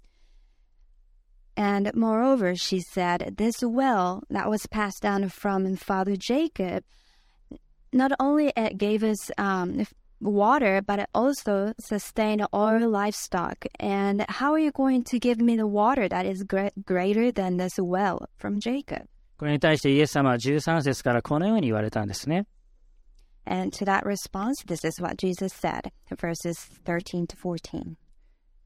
[1.55, 6.83] And moreover, she said, This well that was passed down from Father Jacob,
[7.93, 9.85] not only it gave us um,
[10.21, 13.65] water, but it also sustained our livestock.
[13.79, 17.57] And how are you going to give me the water that is gre- greater than
[17.57, 19.07] this well from Jacob?
[19.37, 22.45] これに対してイエス様は13節からこのように言われたんですね。
[23.45, 27.95] And to that response, this is what Jesus said, verses 13 to 14.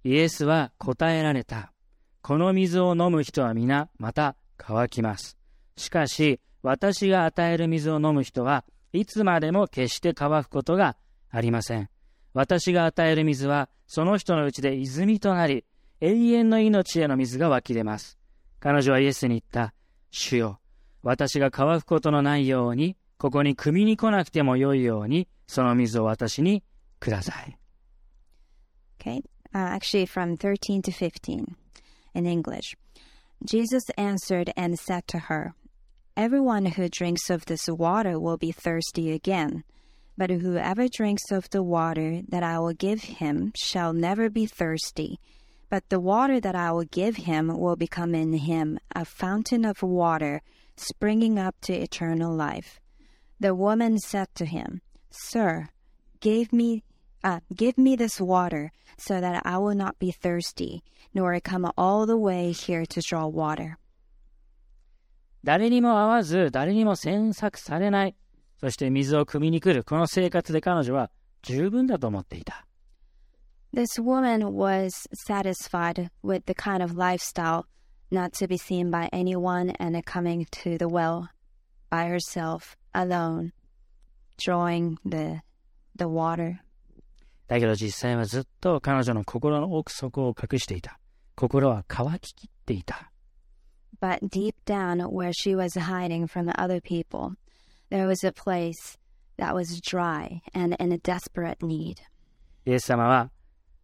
[0.03, 1.71] イエスは答えられた。
[2.21, 5.37] この水を飲む人は皆また乾きます。
[5.77, 10.97] しかし私が与える水を飲む人はいつまでも決して乾くことが
[11.35, 11.89] ありません。
[12.33, 15.65] 私が与える水はその人のうちで泉となり
[16.01, 18.17] 永遠の命への水が湧き出ます。
[18.59, 19.73] 彼女はイエスに言った。
[20.11, 20.59] 主よ、
[21.03, 26.63] 私が乾くことのないように、ここに汲みに来なくてもよいように、その水を私に
[26.99, 27.57] ください。
[28.99, 29.21] Okay,
[29.53, 31.55] uh, actually from 13 to 15
[32.15, 32.75] in English.
[33.43, 35.53] Jesus answered and said to her,
[36.15, 39.63] Everyone who drinks of this water will be thirsty again,
[40.16, 45.18] but whoever drinks of the water that I will give him shall never be thirsty.
[45.70, 49.82] But the water that I will give him will become in him a fountain of
[49.82, 50.42] water
[50.76, 52.80] springing up to eternal life.
[53.38, 55.68] The woman said to him, Sir,
[56.20, 56.82] give me
[57.22, 60.82] uh, give me this water so that I will not be thirsty,
[61.14, 63.76] nor come all the way here to draw water.
[65.42, 68.14] 誰にも会わず、誰にも詮索されない。
[68.59, 72.65] そして水を汲みに来る、この生活で彼女は十分だと思っていた。
[73.73, 77.65] This woman was satisfied with the kind of lifestyle
[78.09, 81.27] not to be seen by anyone and coming to the well
[81.89, 83.51] by herself, alone,
[84.37, 85.41] drawing the,
[85.95, 86.59] the water.
[87.47, 90.99] だけど実際はずっと彼女の心の奥底を隠していた。
[91.35, 93.11] 心は乾ききっていた。
[94.01, 97.35] But deep down, where she was hiding from the other people,
[97.95, 98.97] there was a place
[99.37, 101.97] that was dry and in a desperate need.
[102.65, 103.31] イエス様は、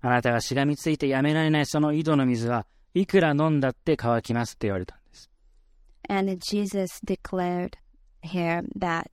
[0.02, 5.30] あなたがしがみついてやめられないその井戸の水はいくら飲んだって乾きますって言われたんです。
[6.10, 7.78] And Jesus declared
[8.21, 9.06] here that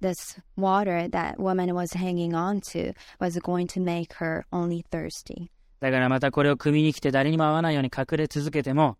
[0.00, 5.50] this water that woman was hanging on to was going to make her only thirsty.
[5.80, 8.96] だからまたこれを汲みに来て誰にも会わないように隠れ続けても、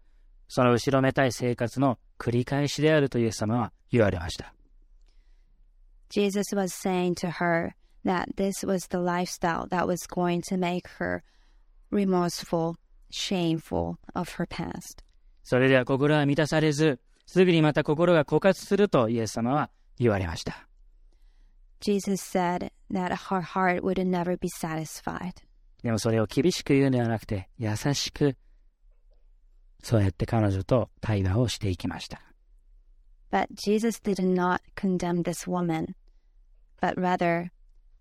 [0.46, 4.54] その後ろめたい生活の繰り返しであるとイエス様は言われました。
[6.09, 11.23] Jesus was saying to her that this was the lifestyle that was going to make her
[11.91, 12.75] remorseful,
[13.11, 15.03] shameful of her past.
[15.43, 20.67] それでは心は満たされず、すぐにまた心が枯渇するとイエス様は言われました。
[21.79, 25.33] Jesus said that her heart would never be satisfied.
[25.83, 28.35] でもそれを厳しく言うのではなくて、優しく、
[29.81, 32.21] そうやって彼女と対話をしていきました。
[33.34, 35.96] But Jesus did not condemn this woman,
[36.80, 37.50] but rather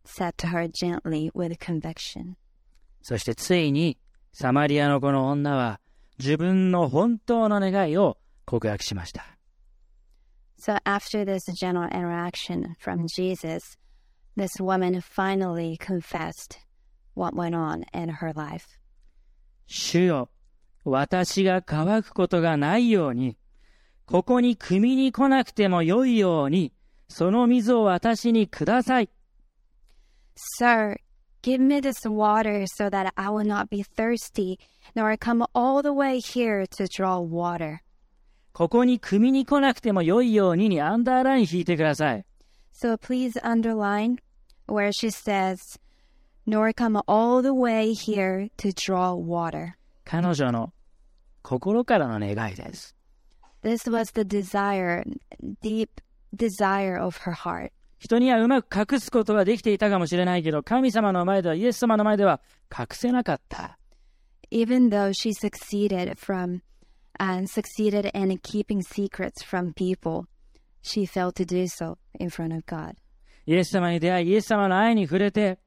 [0.05, 2.35] said to her gently with conviction.
[3.01, 3.97] そしてついに、
[4.31, 5.79] サマリアのこの女は、
[6.19, 9.25] 自分の本当の願いを告白しました。
[10.59, 13.79] So after this gentle interaction from Jesus,
[14.37, 16.59] this woman finally confessed
[17.15, 18.67] what went on in her life.
[19.65, 20.29] 主よ、
[20.86, 23.36] 私が乾くことがないように、
[24.06, 26.74] ここに汲みに来なくてもよいように、
[27.08, 29.10] その水を私にください。
[30.60, 30.97] Sir,
[31.41, 34.58] give me this water so that I will not be thirsty,
[34.95, 37.80] nor come all the way here to draw water.
[38.51, 42.26] ここに汲みに来なくてもよいようににアンダーライン引いてください。
[42.74, 44.18] So please underline
[44.68, 45.80] where she says,
[46.45, 49.74] nor come all the way here to draw water.
[50.04, 50.74] 彼女の
[51.41, 52.95] 心からの願いです。
[53.64, 55.03] This was the desire,
[55.61, 56.01] deep
[56.36, 57.72] desire of her heart.
[57.97, 62.41] 人にはうまく隠すことができていたかもしれないけど、神様の前では、イエス様の前では
[62.78, 63.80] 隠せなかった。
[64.51, 66.59] Even though she succeeded from
[67.18, 70.26] and succeeded in keeping secrets from people,
[70.82, 72.95] she failed to do so in front of God.
[73.45, 75.57] イエス様に出会い、イエス様の愛に触れて、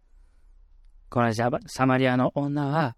[1.08, 2.96] このジャバサマリアの女は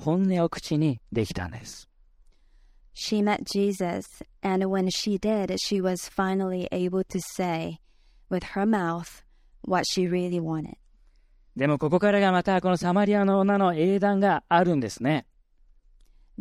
[0.00, 1.88] 本音を口にできたんです。
[2.95, 4.05] She met Jesus,
[4.43, 7.79] and when she did, she was finally able to say
[8.29, 9.23] with her mouth
[9.61, 10.75] what she really wanted.
[11.55, 15.25] でもここからがまたこのサマリアの女の英断があるんですね。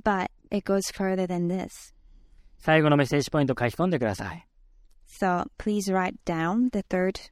[0.02, 1.94] But it goes further than this.
[2.58, 4.46] 最後のメッセージポイント書き込んでください。
[5.06, 7.30] So please write down the third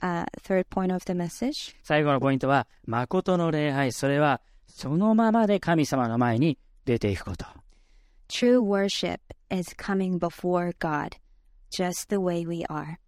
[0.00, 1.76] uh, third point of the message.
[1.82, 7.46] 最後のポイントは、誠の礼拝、それはそのままで神様の前に出ていくこと。
[8.28, 9.20] True worship
[9.50, 11.16] is coming before God,
[11.70, 12.98] just the way we are.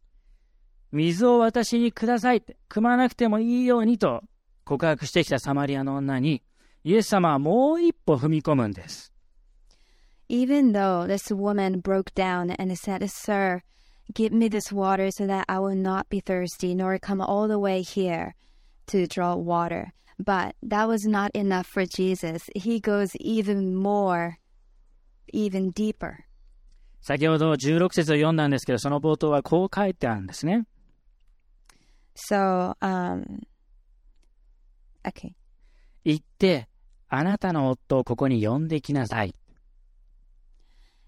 [0.93, 4.23] 水を私にくださいって、汲まなくてもいいようにと
[4.65, 6.43] 告白してきたサマリアの女に、
[6.83, 9.13] イエス様はもう一歩踏み込むんです。
[10.29, 13.63] Even though this woman broke down and said, Sir,
[14.15, 17.59] give me this water so that I will not be thirsty, nor come all the
[17.59, 18.35] way here
[18.87, 19.93] to draw water.
[20.19, 22.49] But that was not enough for Jesus.
[22.55, 24.39] He goes even more,
[25.36, 26.26] even deeper.
[27.02, 30.66] 先ほど16節を読んだんですけど、その冒頭はこう書いてあるんですね。
[32.16, 33.44] So, um,
[35.04, 35.34] okay.
[36.04, 36.68] 行って、
[37.10, 39.36] あなたの夫をここに呼んできなさい。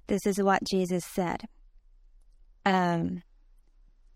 [0.08, 1.48] This is what Jesus said.
[2.64, 3.22] Um,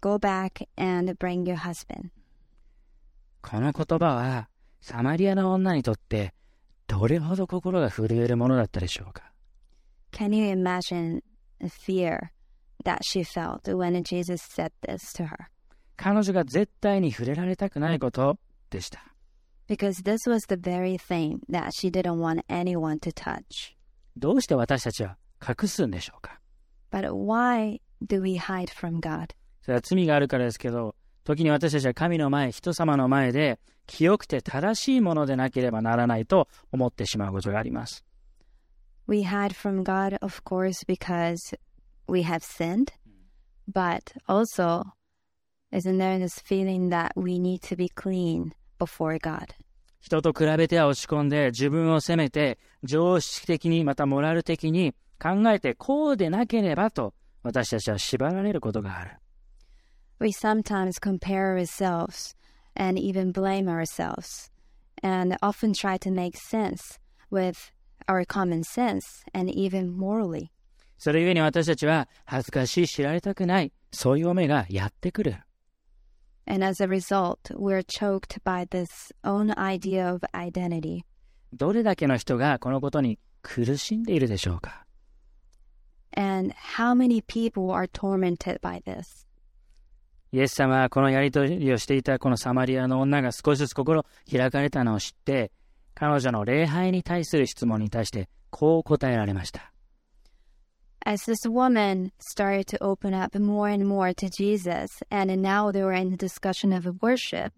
[0.01, 2.11] go back and bring your husband.
[3.41, 4.49] この言葉は、
[4.81, 6.33] サマリアの女にとって、
[6.87, 9.30] どれほど心が震えるものだったでしょうか。
[10.11, 11.21] Can you imagine
[11.59, 12.31] the fear
[12.83, 15.49] that she felt when Jesus said this to her?
[15.97, 18.37] 彼女が絶対に触れられたくないこと
[18.69, 19.05] でした。
[19.67, 23.75] Because this was the very thing that she didn't want anyone to touch.
[24.17, 26.39] どうして私たちは隠すんでしょうか
[26.91, 29.29] But why do we hide from God?
[29.61, 38.03] それは罪があるからですけど、時に私たちは神の前、人様の前で、清くて正しいものでなければならないと思ってしまうことがあります。
[39.06, 41.54] We hide from God, of course, because
[42.08, 42.92] we have sinned,
[43.66, 44.84] but also,
[45.70, 49.54] isn't there this feeling that we need to be clean before God?
[50.00, 59.18] 人と比べては落ち込んで、自分を責めて、常識的にまたモラル的に考えて、こうでなければと、私たちは縛られることがある。
[60.18, 62.34] We sometimes compare ourselves
[62.74, 64.50] and even blame ourselves,
[65.02, 66.98] and often try to make sense
[67.30, 67.72] with
[68.11, 70.49] our common sense and even morally.
[70.97, 75.37] それゆえに私たちは、恥ずかしい、知られたくない、そういう目がやってくる。
[76.45, 81.01] And as a result, we're choked by this own idea of identity.
[81.53, 84.85] どれだけの人がこのことに苦しんでいるでしょうか
[86.15, 89.25] And how many people are tormented by this?
[90.33, 95.51] イエス様はこのやりとりをしていたこのサマリアの女が少しずつ心開かれたのを知って、
[95.93, 99.71] 彼女の礼拝に対する質問に対してこう答えられました。
[101.03, 105.93] As this woman started to open up more and more to Jesus, and now they were
[105.93, 107.51] in the discussion of worship,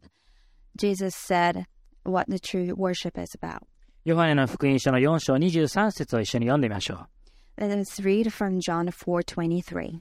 [0.78, 1.66] Jesus said
[2.04, 3.64] what the true worship is about.
[4.06, 7.08] ヨハネの福音書の4章23節を一緒に読んでみましょ
[7.58, 7.62] う。
[7.62, 10.00] Let us read from John 4:23.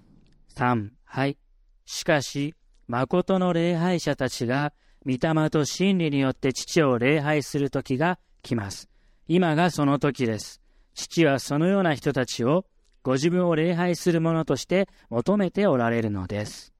[0.56, 1.36] 3、はい。
[1.84, 2.54] しかし、
[2.86, 4.72] 誠の礼拝者たちが、
[5.06, 8.88] 御霊と真理によって父を礼拝する時が来ます。
[9.28, 10.60] 今がその時です。
[10.94, 12.66] 父はそのような人たちを、
[13.02, 16.72] ご自分を礼拝する者として求めておられるのです。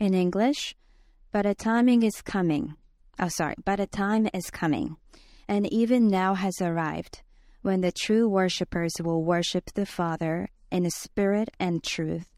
[0.00, 0.76] In English,
[1.32, 2.74] but a timing is coming.
[3.18, 4.96] Oh, sorry, but a time is coming,
[5.46, 7.22] and even now has arrived,
[7.62, 12.28] when the true worshippers will worship the Father in spirit and truth.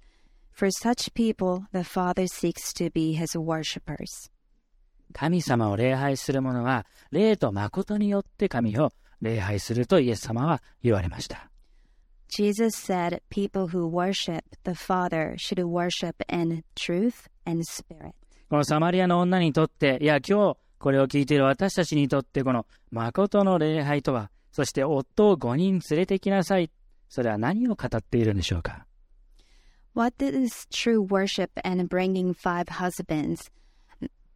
[0.53, 4.31] For such people, the Father seeks to be his worshippers.
[5.13, 11.51] 神様を礼拝する者は、霊と誠によって神を礼拝するとイエス様は言われました。
[12.29, 18.13] Jesus said people who worship the Father should worship in truth and spirit.
[18.49, 26.71] このサマリアの女にとって、いや今日これを聞いている私たちにとってこの誠の礼拝とは、そして夫を5人連れてきなさい。
[27.09, 28.87] それは何を語っているんでしょうか
[29.95, 33.51] What is true worship and bringing five husbands?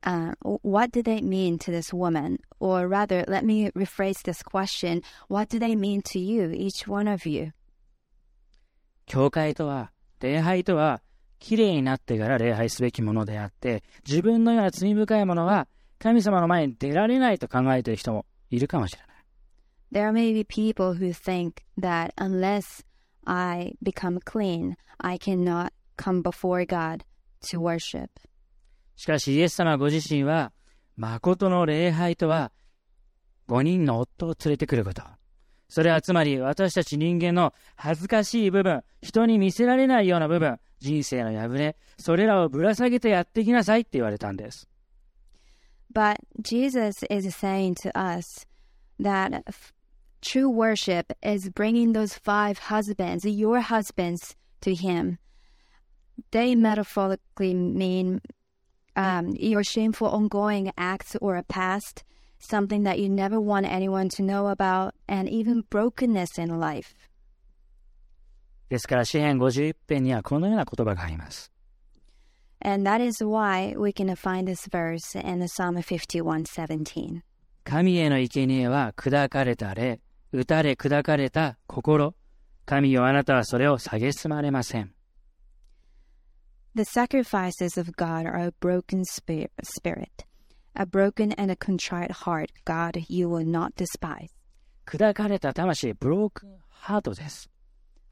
[0.03, 0.32] Uh,
[0.62, 2.38] what do they mean to this woman?
[2.59, 7.07] Or rather, let me rephrase this question What do they mean to you, each one
[7.07, 7.53] of you?
[9.07, 9.90] 教会とは、
[10.20, 11.03] 礼拝とは、
[11.40, 15.66] きれいになってから礼拝すべきものであって、自分のような罪深いものは
[15.98, 19.11] 神様の前に出られないと考えている人もいるかもしれない。
[19.92, 22.84] There may be people who think that unless
[23.24, 27.05] I become clean, I cannot come before God
[27.51, 28.09] to worship.
[29.01, 30.53] しかしイエス様ご自身は、
[30.98, 32.53] 誠の礼拝とは、
[33.48, 35.03] 5人の夫を連れてくること。
[35.70, 44.68] それはつまり私たち人間の恥ずかしい部分、人に見せられないような部分、人生の破れ、それらをぶら下げてやってきなさいって言われたんです。
[45.90, 48.46] But Jesus is saying to us
[49.01, 49.44] that
[50.20, 55.16] true worship is bringing those five husbands, your husbands, to Him.
[56.32, 58.20] They metaphorically mean
[58.97, 62.05] um, your shameful ongoing acts or a past,
[62.38, 66.95] something that you never want anyone to know about, and even brokenness in life.
[68.68, 71.51] ですから、詩編51編にはこのような言葉があります。
[72.62, 77.22] And that is why we can find this verse in the Psalm 51:17.
[77.64, 80.01] 神への生贄は砕かれた霊、
[80.32, 82.14] 打たれ砕かれた心。
[82.66, 84.95] 神よあなたはそれを蔑まれません。
[86.76, 90.26] The sacrifices of God are a broken spir- spirit,
[90.76, 94.30] a broken and a contrite heart, God you will not despise.
[94.86, 97.49] 砕かれた魂、ブロークンハートです。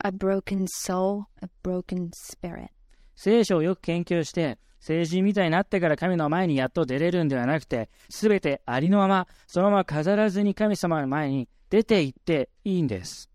[0.04, 2.70] A broken soul, a broken spirit.
[3.16, 13.30] 聖書をよく研究して、成人みたいになってから神の前にやっと出れるんではなくて、すべてありのまま、そのまま飾らずに神様の前に出て行っていいんです。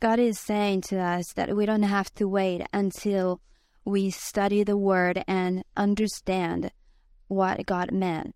[0.00, 3.40] God is saying to us that we don't have to wait until
[3.84, 6.70] we study the word and understand
[7.28, 8.34] what God meant.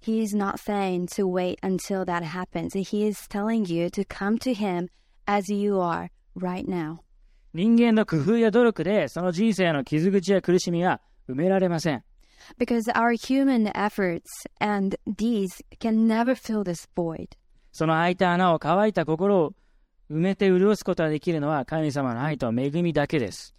[0.00, 2.72] He is not saying to wait until that happens.
[2.72, 4.88] He is telling you to come to Him
[5.26, 7.00] as you are right now.
[7.52, 12.04] 人間の工夫や努力で、その人生の傷口や苦しみは埋められません。
[12.58, 14.22] Because our human efforts
[14.60, 17.28] and deeds can never fill this void.
[17.72, 19.52] その開いた穴を乾いた心を
[20.10, 23.54] 埋めて潤すことができるのは神様の愛と恵みだけです。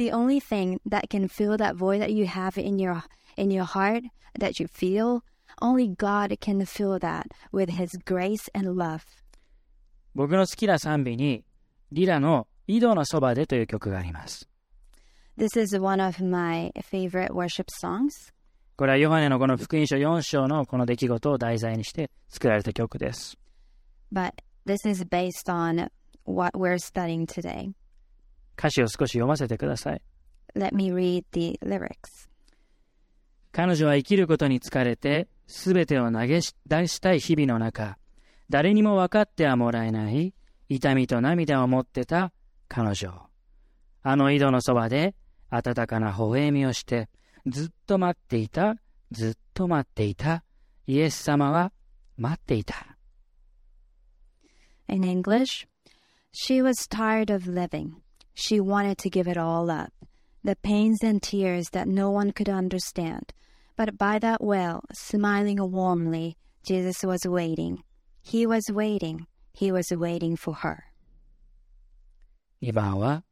[0.00, 3.02] The only thing that can fill that void that you have in your
[3.36, 4.04] in your heart
[4.38, 5.22] that you feel,
[5.62, 9.02] only God can fill that with his grace and love.
[10.14, 11.44] 僕の好きな賛美に、
[11.92, 14.48] リラの井戸のそばでという曲があります。
[15.38, 18.32] This is one of my favorite worship songs.
[18.76, 23.38] これはヨハネのこの福音書4章のこの出来事を題材にして作られた曲です。
[24.12, 24.32] But
[24.66, 25.88] this is based on
[26.24, 27.72] what we're studying today.
[28.61, 30.01] 歌詞を少し読ませてください。
[30.55, 32.29] Let me read the lyrics.
[33.51, 37.97] 彼女は生きることに疲れて、すべてを投げ出したい日々の中、
[38.51, 40.35] 誰にも分かってはもらえない
[40.69, 42.31] 痛みと涙を持ってた
[42.67, 43.27] 彼女。
[44.03, 45.15] あの井戸のそばで
[45.49, 47.09] 温かな微笑みをして、
[47.47, 48.75] ずっと待っていた、
[49.09, 50.43] ずっと待っていた、
[50.85, 51.71] イエス様は
[52.15, 52.95] 待っていた。
[54.87, 55.67] In English,
[56.31, 57.93] she was tired of living.
[58.40, 59.92] She wanted to give it all up.
[60.44, 63.32] The pains and tears that no one could understand.
[63.76, 67.82] But by that well, smiling warmly, Jesus was waiting.
[68.22, 69.26] He was waiting.
[69.52, 70.84] He was waiting for her.
[72.62, 73.22] 2番は、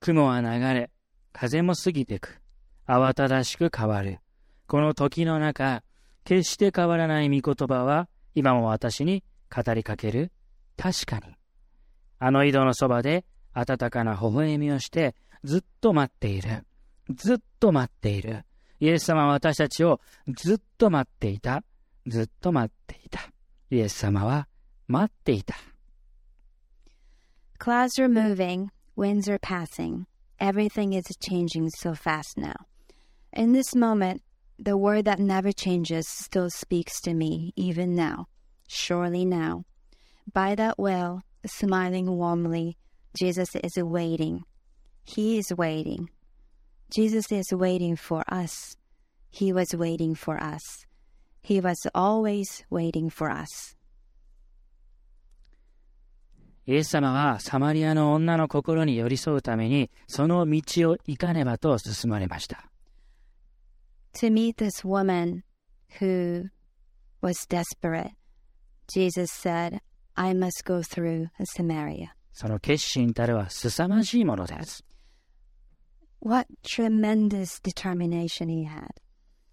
[0.00, 0.90] 雲は流れ、
[1.32, 2.40] 風も過ぎてく。
[2.86, 4.18] 慌ただしく変わる。
[4.66, 5.82] この時の中、
[6.24, 9.22] 決して変わらない御言葉は、今も私に
[9.54, 10.32] 語りかける。
[10.76, 11.34] 確かに。
[12.18, 13.24] あの井戸のそばで、
[13.57, 16.63] 温かな微笑みをして、ずっと待っている。
[17.15, 18.45] ずっと待っている。
[18.79, 21.63] イエス様は私たちをずっと待っていた。
[22.05, 23.21] ずっと待っていた。
[23.71, 24.47] イエス様は
[24.87, 25.55] 待っていた。
[27.59, 30.05] Clouds are moving, winds are passing.
[30.39, 32.53] Everything is changing so fast now.
[33.33, 34.21] In this moment,
[34.59, 38.27] the word that never changes still speaks to me, even now.
[38.67, 39.63] Surely now.
[40.31, 42.77] By that well, smiling warmly,
[43.16, 44.44] Jesus is waiting.
[45.04, 46.08] He is waiting.
[46.90, 48.76] Jesus is waiting for us.
[49.30, 50.86] He was waiting for us.
[51.42, 53.76] He was always waiting for us.
[56.64, 62.72] イエス様はサマリアの女の心に寄り添うために、その道を行かねばと進まれました。
[64.14, 65.42] to meet this woman
[65.98, 66.44] who
[67.20, 68.12] was desperate,
[68.92, 69.80] Jesus said,
[70.16, 72.12] I must go through Samaria.
[72.37, 74.85] その決心たるは凄まじいものです。
[76.21, 78.89] What tremendous determination he had.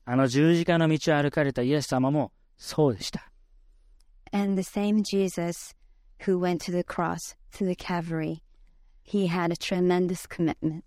[0.05, 3.33] あの十字架の道を歩かれたイエス様もそうでした。
[4.33, 5.75] And the same Jesus
[6.27, 8.43] who went to the cross, to the Calvary,
[9.03, 10.83] he had a tremendous commitment.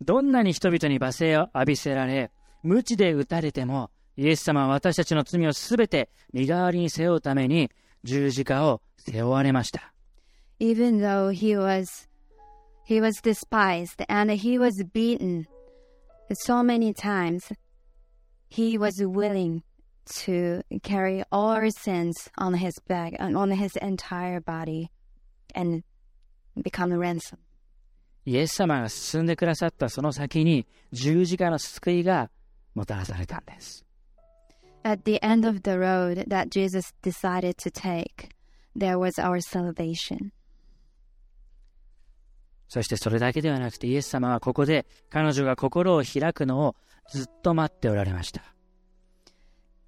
[0.00, 2.30] どんなに人々に罵声を浴びせられ、
[2.62, 7.72] 無知で打たれても、イエス様は私たちの罪をすべて身代わりに背負うために
[8.04, 9.92] 十字架を背負われました。
[10.59, 12.07] Even though he was
[12.85, 15.47] he was despised and he was beaten
[16.33, 17.51] so many times,
[18.47, 19.63] he was willing
[20.05, 24.91] to carry all our sins on his back and on his entire body
[25.53, 25.83] and
[26.61, 27.39] become a ransom.
[28.27, 32.31] イエス様が進んでくださったその先に十字架の救いが
[32.73, 33.85] もたらされたんです。
[34.83, 38.29] At the end of the road that Jesus decided to take,
[38.75, 40.31] there was our salvation.
[42.70, 46.76] そしてそれだけではなくてイエス様はここで彼女が心を開くのを
[47.10, 48.42] ずっと待っておられました。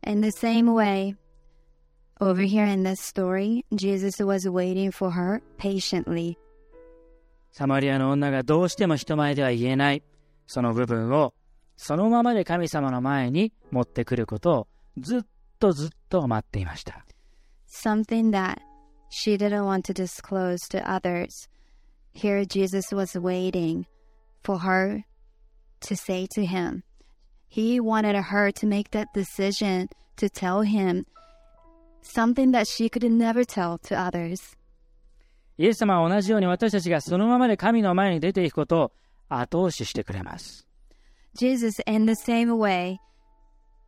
[0.05, 1.15] In the same way,
[2.21, 6.37] over here in this story, Jesus was waiting for her patiently.
[7.53, 10.03] サマリアの女がどうしても人前では言えない
[10.49, 11.35] その部分を
[11.77, 14.69] そのままで神様の前に持ってくることを
[14.99, 15.21] ずっ
[15.61, 17.07] とずっと待っていました。
[17.69, 18.57] Something that
[19.09, 21.52] she didn't want to disclose to others.
[22.14, 23.86] Here, Jesus was waiting
[24.44, 25.04] for her
[25.82, 26.84] to say to him.
[27.48, 31.06] He wanted her to make that decision to tell him
[32.02, 34.58] something that she could never tell to others.
[35.60, 38.92] イエス様は同じように私たちがそのままで神の前に出ていくことを
[39.30, 40.68] 後押ししてくれます。
[41.36, 42.98] Jesus, in the same way,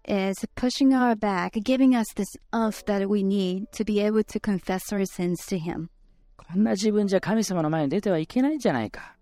[0.08, 4.40] is pushing our back, giving us this oomph that we need to be able to
[4.40, 5.90] confess our sins to Him.
[6.37, 9.17] こんな自分じゃ神様の前に出てはいけないんじゃないか。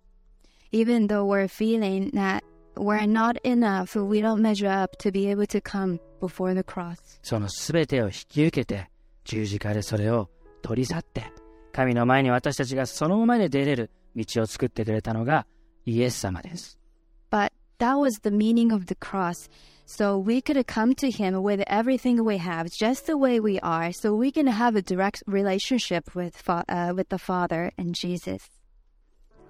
[0.71, 2.43] Even though we're feeling that
[2.75, 6.97] we're not enough, we don't measure up to be able to come before the cross.
[7.21, 8.89] そのすべてを引き受けて
[9.23, 10.29] 十字架でそれを
[10.61, 11.31] 取り去って
[11.71, 15.45] 神の前に私たちがそのままで出れる道を作ってくれたのが
[15.85, 16.77] イエス様です。
[17.31, 19.48] But that was the meaning of the cross.
[19.86, 23.90] So we could come to Him with everything we have, just the way we are,
[23.92, 28.50] so we can have a direct relationship with, fa- uh, with the Father and Jesus.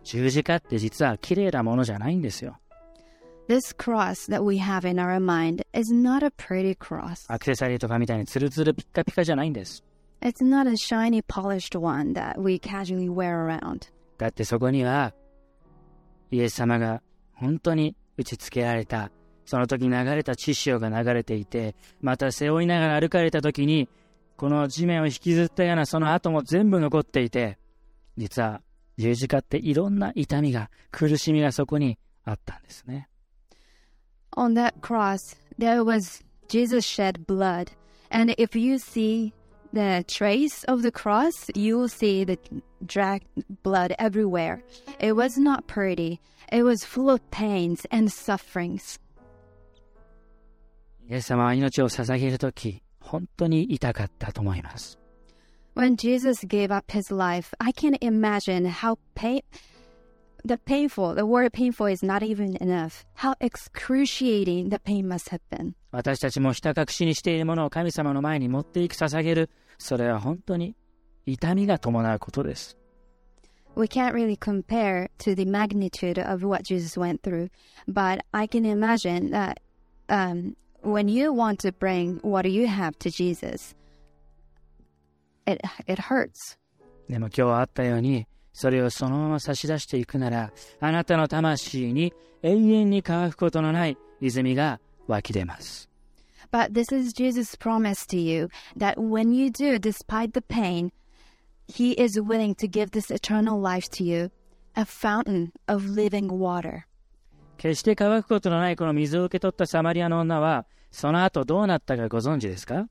[0.04, 2.58] 十字架って実は綺麗なものじゃないんですよ。
[3.48, 7.24] This cross that we have in our mind is not a pretty cross.
[7.28, 9.82] アクセサリーとかみたいにツルツルピッカピカじゃないんです。
[10.20, 13.90] It's not a shiny, polished one that we casually wear around.
[14.18, 15.14] だってそこには
[16.30, 17.02] イエス様が
[17.34, 19.11] 本当に 打ちつけられた
[19.45, 23.89] その時流れた血潮が流れていてまた背負いながら歩かれた時に
[24.37, 27.57] この地面を引きずったようなその跡も全部残っていて
[28.17, 28.61] 実は
[28.97, 33.09] 十字架っていろんな痛みが苦しみがそこにあったんですね
[34.35, 37.71] On that cross, there was Jesus shed blood.
[38.09, 39.31] And if you see
[39.72, 42.38] the trace of the cross, you will see the
[42.86, 43.22] drag
[43.62, 44.62] blood everywhere.
[44.98, 46.20] It was not pretty.
[46.50, 48.98] It was full of pains and sufferings.
[51.10, 54.98] イエス様は命を捧げる時本当に痛かったと思います
[55.74, 59.42] When Jesus gave up his life, I can imagine how pain
[60.44, 63.04] the painful, the word painful is not even enough.
[63.14, 65.74] How excruciating the pain must have been.
[65.90, 70.75] 私たちもひた隠しにしているものを神様の前に持っていく捧げる それは本当に
[71.25, 72.77] 痛みが伴うことです
[73.75, 77.49] We can't really compare to the magnitude of what Jesus went through,
[77.87, 79.61] but I can imagine that
[80.09, 83.73] um, when you want to bring what you have to Jesus,
[85.47, 86.59] it it hurts.
[87.09, 92.13] でも今日あったように、それをそのまま差し出していくなら、あなたの魂に
[92.43, 95.89] 永遠に乾くことのない泉が湧き出ます。
[96.52, 100.90] But this is Jesus' promise to you that when you do, despite the pain,
[101.66, 104.30] He is willing to give this eternal life to you,
[104.74, 106.84] a fountain of living water.
[107.58, 112.88] 決して乾くことのないこの水を受け取ったサマリアの女は、その後どうなったかご存知ですか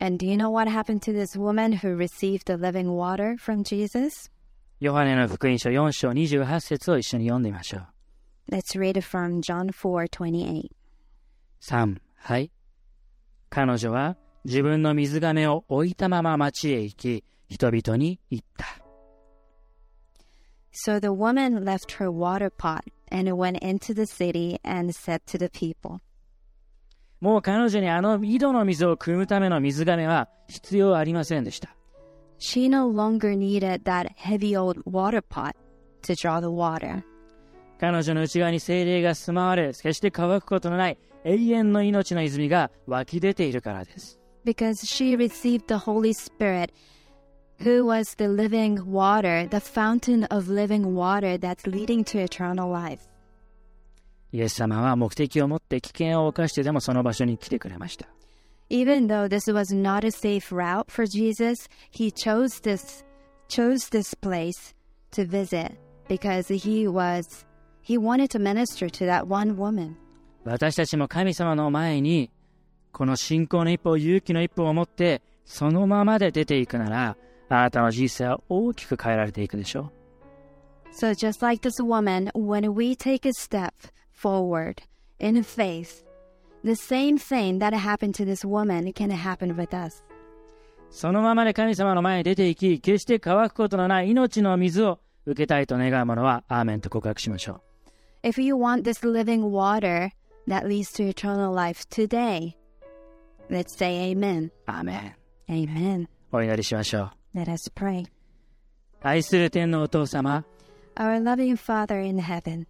[0.00, 3.64] And do you know what happened to this woman who received the living water from
[3.64, 4.30] Jesus?
[4.78, 7.86] ヨハネの福音書4章28節を一緒に読んでみましょう。
[8.50, 10.70] Let's read it from John 4:28.
[11.60, 12.50] 3、はい。
[13.55, 18.65] 彼女は自分の水亀を置いたまま町へ行き、人々に言った。
[20.73, 25.45] So the woman left her water pot and went into the city and said to the
[25.45, 25.99] people,
[27.21, 31.77] もう彼女にあの井戸の水を汲むための水亀は必要ありませんでした。
[32.39, 35.55] She no longer needed that heavy old water pot
[36.01, 37.03] to draw the water
[37.79, 44.20] 彼女の内側に精霊が住まわれ、決して乾くことのない永遠の命の泉が湧き出ているからです。
[44.44, 46.72] because she received the Holy Spirit,
[47.58, 53.06] who was the living water, the fountain of living water that's leading to eternal life.
[54.32, 58.06] イエス様は目的を持って危険を冒してでもその場所に来てくれました。
[58.70, 63.04] Even though this was not a safe route for Jesus, he chose this
[63.48, 64.72] chose this place
[65.10, 65.72] to visit
[66.08, 67.44] because he was
[67.82, 69.96] he wanted to minister to that one woman.
[70.45, 72.31] 私たちも神様の前に、
[72.91, 77.17] この信仰の一歩、勇気の一歩を持って、そのままで出ていくなら、
[77.49, 79.91] あなたの人生は大きく変えられていくでしょう。
[80.93, 83.73] So just like this woman, when we take a step
[84.13, 84.75] forward
[85.19, 86.05] in faith,
[86.63, 90.03] the same thing that happened to this woman can happen with us.
[90.91, 97.61] そのままで神様の前に出ていき、決して乾くことのない命の水を受けたいと願う者は、アーメンと告白しましょ
[98.23, 98.27] う。
[98.27, 100.11] If you want this living water
[100.47, 102.55] that leads to eternal life today,
[103.49, 104.51] let's say amen.
[104.65, 105.15] アーメ
[105.47, 105.65] ン。
[105.67, 106.07] Amen.
[106.31, 107.37] お祈りしましょう。
[107.37, 108.05] Let us pray.
[109.01, 110.45] 愛する天のお父様、
[110.95, 112.65] Our loving Father in heaven,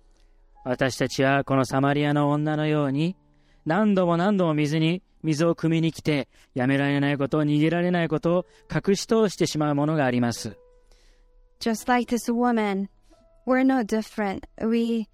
[0.64, 3.16] 私たちはこのサマリアの女のように、
[3.66, 10.58] 何度も何度も水に、水を汲みに来て、やめられないこと、逃げられないことを隠し通してしまうものがあります。
[11.60, 12.90] just like this woman,
[13.46, 14.46] we're no different.
[14.62, 15.08] We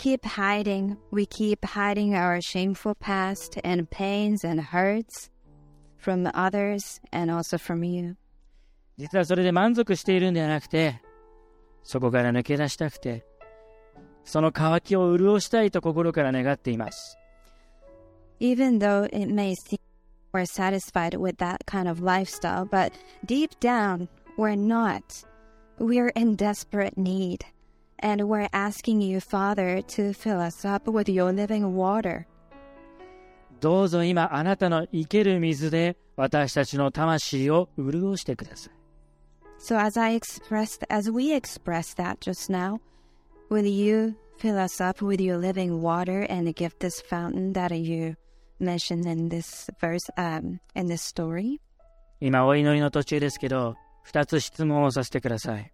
[0.00, 0.96] keep hiding.
[1.10, 5.30] We keep hiding our shameful past and pains and hurts
[5.96, 8.16] from others and also from you.
[8.98, 11.02] 実はそれで満足しているんではなくて、
[11.82, 13.26] そこから抜け出したくて、
[14.24, 17.18] その渇きを潤したいと心から願っています。
[18.40, 19.78] Even though it may seem
[20.32, 22.92] we're satisfied with that kind of lifestyle, but
[23.24, 25.02] deep down, we're not.
[25.78, 27.44] We're in desperate need.
[28.00, 32.26] And we're asking you, Father, to fill us up with your living water.
[33.60, 38.72] どうぞ今あなたの生ける水で私たちの魂を潤してください。
[39.58, 42.78] So as I expressed, as we expressed that just now,
[43.50, 48.16] will you fill us up with your living water and give this fountain that you
[48.60, 51.58] mentioned in this verse, um, in this story?
[52.20, 55.72] 今お祈りの途中ですけど、二つ質問をさせてください。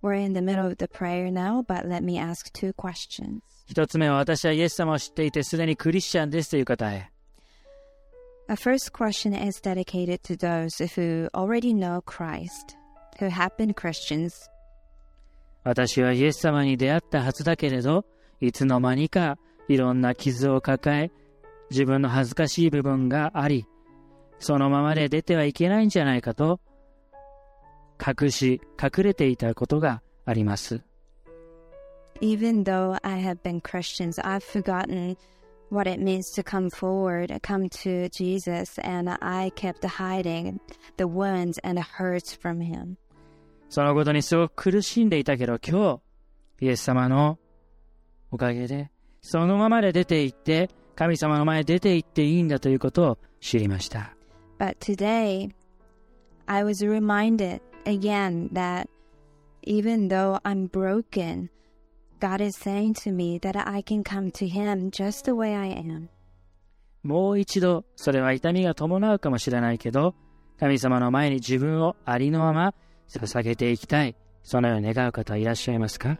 [0.00, 3.40] We're in the middle of the prayer now, but let me ask two questions.
[3.66, 7.10] 一つ目は私はイエス様を知っていてすでにクリスチャンですという方へ。
[8.48, 12.76] A first question is dedicated to those who already know Christ,
[13.18, 14.48] who have been Christians.
[15.64, 18.06] 私はイエス様に出会ったはずだけれど、
[18.40, 19.36] いつの間にか
[19.68, 21.10] いろんな傷を抱え、
[21.70, 23.66] 自分の恥ずかしい部分があり、
[24.38, 26.60] そのままで出てはいけないんじゃないかと、
[27.98, 30.82] 隠し、隠れていたことがあります。
[32.20, 35.16] Even though I have been Christians, I've forgotten
[35.70, 40.58] what it means to come forward, come to Jesus, and I kept hiding
[40.96, 42.96] the wounds and hurts from Him.
[43.68, 46.00] そのことにすごく苦しんでいたけど、今
[46.60, 47.38] 日、イエス様の
[48.30, 48.90] おかげで、
[49.20, 54.16] そのままで出て行って、神様の前へ出て行っていいんだということを知りました。
[54.58, 55.50] But today,
[56.46, 58.87] I was reminded again that
[59.63, 61.49] even though I'm broken,
[62.19, 65.69] God is saying to me that I can come to Him just the way I
[65.69, 66.09] am.
[67.03, 70.15] もう一度、それは痛みが伴うかもしれないけど、
[70.59, 72.73] 神様の前に自分をありのまま
[73.09, 74.15] 捧げていきたい。
[74.43, 76.19] そのように願う方はいらっしゃいますか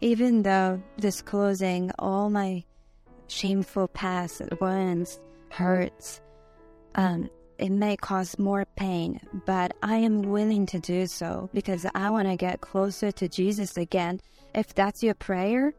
[0.00, 2.64] Even though disclosing all my
[3.26, 5.20] shameful past wounds
[5.50, 6.22] hurts,
[6.94, 12.10] um, it may cause more pain, but I am willing to do so because I
[12.10, 14.20] want to get closer to Jesus again.
[14.54, 15.74] If that's your prayer,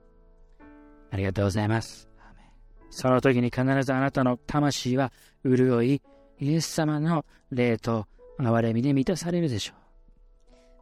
[1.11, 2.07] ありがとうございます。
[2.19, 2.47] アーメン
[2.91, 5.11] その時に必ずあなたの魂は
[5.43, 6.01] 潤い、
[6.39, 8.05] イエス様の霊と
[8.39, 9.79] 憐れみで満たされるでしょう。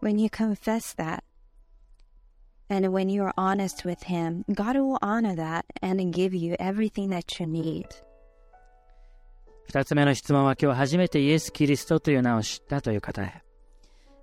[0.02, 1.24] when you confess that
[2.70, 7.40] and when you're honest with Him, God will honor that and give you everything that
[7.40, 7.88] you need.
[9.65, 13.43] 二つ目の質問は今日初めてイエス・キリストという名を知ったという方へ。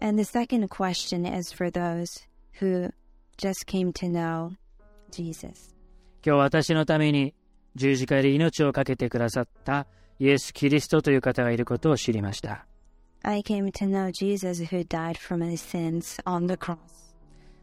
[0.01, 2.27] And the second question is for those
[2.59, 2.91] who
[3.37, 4.51] just came to know
[5.11, 5.75] Jesus.
[6.25, 7.33] 今日私のために
[7.75, 9.87] 十字架で命を懸けてくださった
[10.19, 12.65] イエス・キリストという方がいることを知りました。
[13.23, 16.77] I came to know Jesus who died for my sins on the cross.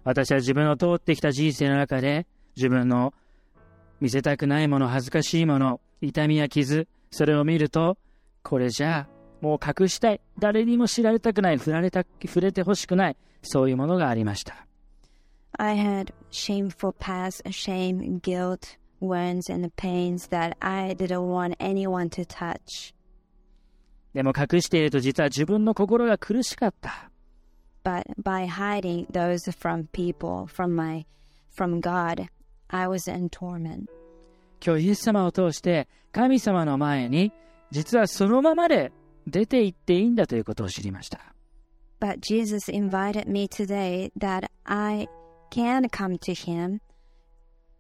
[0.05, 3.13] 私は自分の通ってきた人生の中で自分の
[4.01, 6.87] 見せたくないもの、恥ずかしいもの、痛みや傷、
[7.17, 7.97] それを見ると、
[8.43, 10.21] これじゃあもう隠したい。
[10.39, 11.59] 誰にも知られたくない。
[11.59, 13.17] 触られた、触れてほしくない。
[13.41, 14.67] そういうものがありました。
[15.53, 22.95] I had shameful past, shame, guilt, wounds, and pains that I didn't want anyone to touch.
[24.13, 27.11] でも隠していると実は自分の心が苦しかった。
[27.83, 31.07] But by hiding those from people, from my,
[31.51, 32.29] from God,
[32.69, 33.87] I was in torment.
[34.65, 37.33] 今日イエス様を通して神様の前に
[37.71, 38.93] 実はそのままで
[39.27, 41.35] 出て行っていいんだということを知りました。
[42.01, 45.09] But Jesus invited me today that I
[45.51, 46.81] can come to Him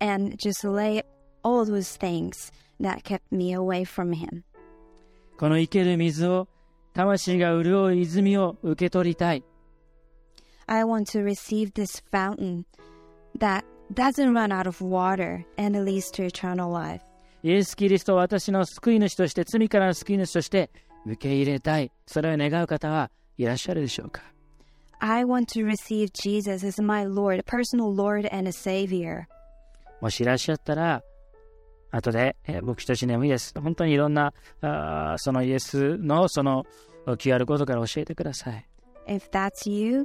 [0.00, 1.02] and just lay
[1.42, 4.42] all those things that kept me away from Him.
[5.38, 6.48] この生ける水を
[6.94, 9.44] 魂が潤う泉を受け取りたい。
[10.66, 12.64] I want to receive this fountain
[13.38, 13.64] that
[13.94, 17.02] doesn't run out of water and leads to eternal life.
[17.42, 20.70] イエス・キリストを私の救い主として罪からの救い主として
[21.06, 21.92] 受け入れたい。
[22.06, 24.22] それを願う方はいらっしゃるでしょうか
[24.98, 29.24] ？I want to receive Jesus as my Lord, personal Lord and Savior.
[30.00, 31.02] もしいらっしゃったら、
[31.92, 33.54] 後で、えー僕たちでもいいです。
[33.60, 34.32] 本当にいろんな、
[34.62, 36.64] あーそのイエスのその
[37.06, 38.66] QR コードから教えてください。
[39.06, 40.04] If that's you,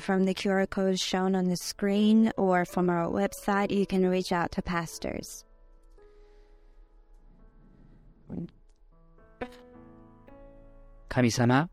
[0.00, 4.32] from the QR code shown on the screen or from our website, you can reach
[4.32, 5.44] out to pastors.
[11.08, 11.68] 神様、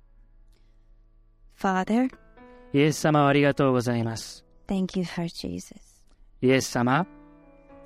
[1.58, 2.10] Father,
[2.74, 4.46] イエス様をありがとうございます。
[4.68, 5.74] thank you for Jesus.
[6.42, 7.08] イエス様、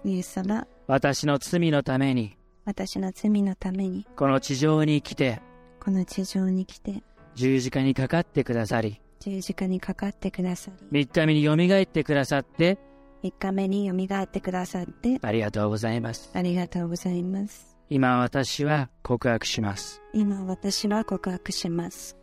[0.03, 5.41] イエス様、私の罪のために、私の罪のためにこの地上に来て、
[5.79, 7.03] この地上に来て
[7.35, 12.77] 十字架にかかってくださり、十字架にかかってくださり、三日目によみがえってくださって、
[13.23, 16.29] 3日目によみがえってくださってありがとうございます。
[16.33, 17.77] ありがとうございます。
[17.89, 20.01] 今私は告白します。
[20.13, 22.17] 今私は告白します。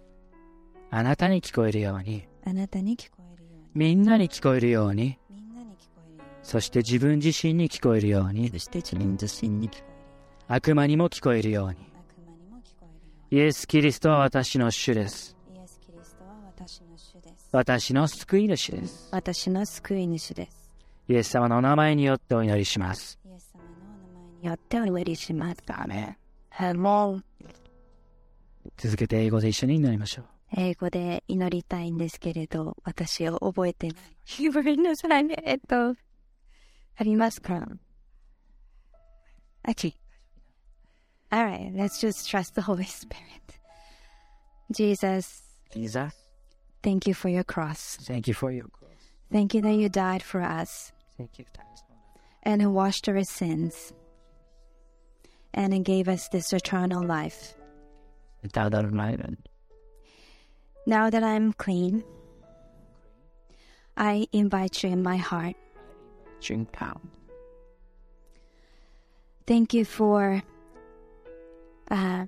[0.90, 11.76] あなたに聞こえるように、あなたに聞こえるように、みんなに聞こえるように、みんなに聞こえるように、そして自分自身に聞こえるようにそ、して自分自身に聞こえるよ悪魔にも聞こえるように。
[11.76, 15.34] うに、悪魔にも聞こえるよイエス・キリストは私の主です。
[15.48, 16.89] うに、イエス・キリストは私の。
[17.53, 19.09] 私の救い主です。
[19.11, 20.70] 私の救い主です。
[21.09, 23.18] イエス様のお名前によってお祈りします。
[23.24, 25.62] イエス様のお名前によってお祈りします。
[25.68, 26.16] アーメン。
[28.76, 30.24] 続けて英語で一緒に祈りましょう。
[30.57, 34.48] 英語で祈りたいんですけれど、私を覚えてない。
[34.55, 35.36] ごめんなさいね。
[35.44, 35.96] えっと、
[36.96, 37.66] ありますか
[39.66, 39.94] ?Okay.
[41.30, 43.14] Alright, let's just trust the Holy Spirit.
[44.70, 45.42] Jesus,
[45.72, 46.20] Jesus,
[46.83, 47.97] thank you for your cross.
[48.03, 48.91] thank you for your cross.
[49.33, 51.45] Thank you that you died for us Thank you.
[52.43, 53.93] and washed our sins
[55.55, 57.55] and gave us this eternal life.
[58.43, 59.20] Eternal life.
[60.87, 62.03] Now that I'm clean,
[63.97, 65.57] I invite you in my heart.
[69.47, 70.43] Thank you for
[71.91, 72.26] uh,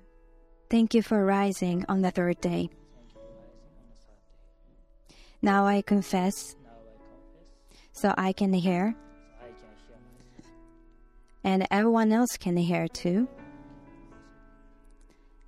[0.69, 2.69] thank you for rising on the third day.
[5.43, 6.57] Now I confess
[7.93, 8.97] so I can hear
[11.45, 13.29] and everyone else can hear too.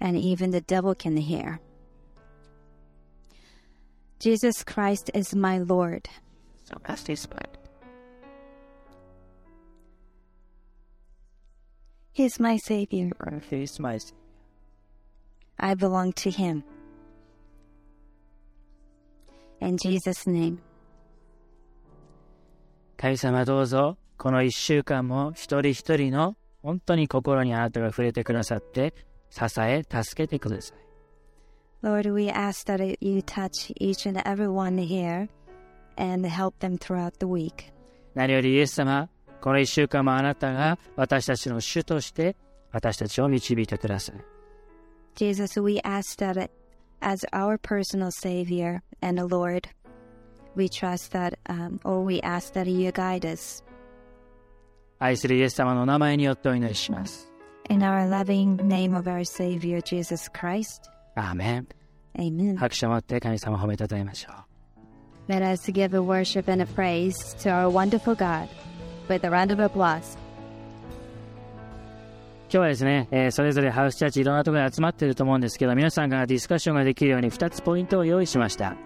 [0.01, 1.61] And even the devil can hear.
[4.19, 6.09] Jesus Christ is my Lord.
[6.65, 7.57] So ask this but
[12.13, 13.11] He's my Savior.
[13.51, 13.99] He is my
[15.59, 16.65] I belong to Him.
[19.65, 20.59] In Jesus' name.
[22.99, 28.95] 神様どうぞ、この一週間も一人一人の本当に心にあなたが触れてくださって、
[29.31, 30.79] 支え、助けてください。
[31.83, 35.29] Lord, we ask that you touch each and every one here
[35.97, 37.73] and help them throughout the week.
[38.15, 39.09] 何よりイエス様、
[39.41, 42.37] この一週間もあなたが私たちの主として
[42.71, 44.17] 私たちを導いてください。
[45.15, 46.51] Jesus, we ask that
[47.04, 49.70] as our personal Savior and Lord,
[50.56, 53.64] we trust that, um, or we ask that you guide us.
[55.00, 57.32] 愛するイエス様のお名前によってお祈りします。
[57.70, 60.90] In our loving name of our Savior, Jesus Christ.
[61.16, 61.68] アーメン。
[62.18, 62.58] Amen.
[62.58, 65.32] 拍手を持って神様を褒めたたえましょう。
[65.32, 68.50] Let us give a worship and a praise to our wonderful God
[69.08, 70.18] with a round of applause.
[72.55, 78.77] 今日はですね、えーそれぞれハウスチャーチいろんなところに集まっていると思うんですけど、皆さんがディスカッションができるように2つポイントを用意しました。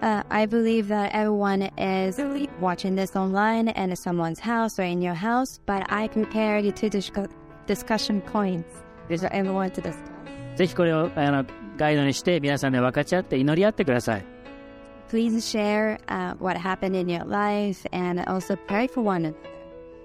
[0.00, 2.18] Uh, I believe that everyone is
[2.58, 7.28] watching this online and someone's house or in your house, but I prepared two discu-
[7.66, 8.64] discussion points
[9.10, 9.92] for everyone to discuss.
[10.56, 11.44] ぜひこれをあの
[11.76, 14.24] ガイドにして皆さんで分かち合って祈り合ってください。
[15.10, 19.51] Please share uh, what happened in your life and also pray for one another.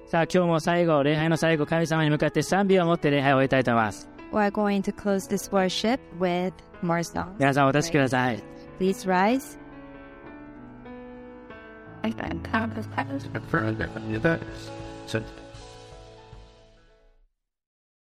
[0.07, 4.09] さあ今日も最後、礼拝の最後、神様に向かって賛美を持って礼拝を終えたいと思います。
[4.33, 7.33] We're going to close this worship with more songs.
[7.39, 8.43] 皆さんお立ちください。
[8.79, 9.59] Please rise.
[12.03, 12.87] I think that was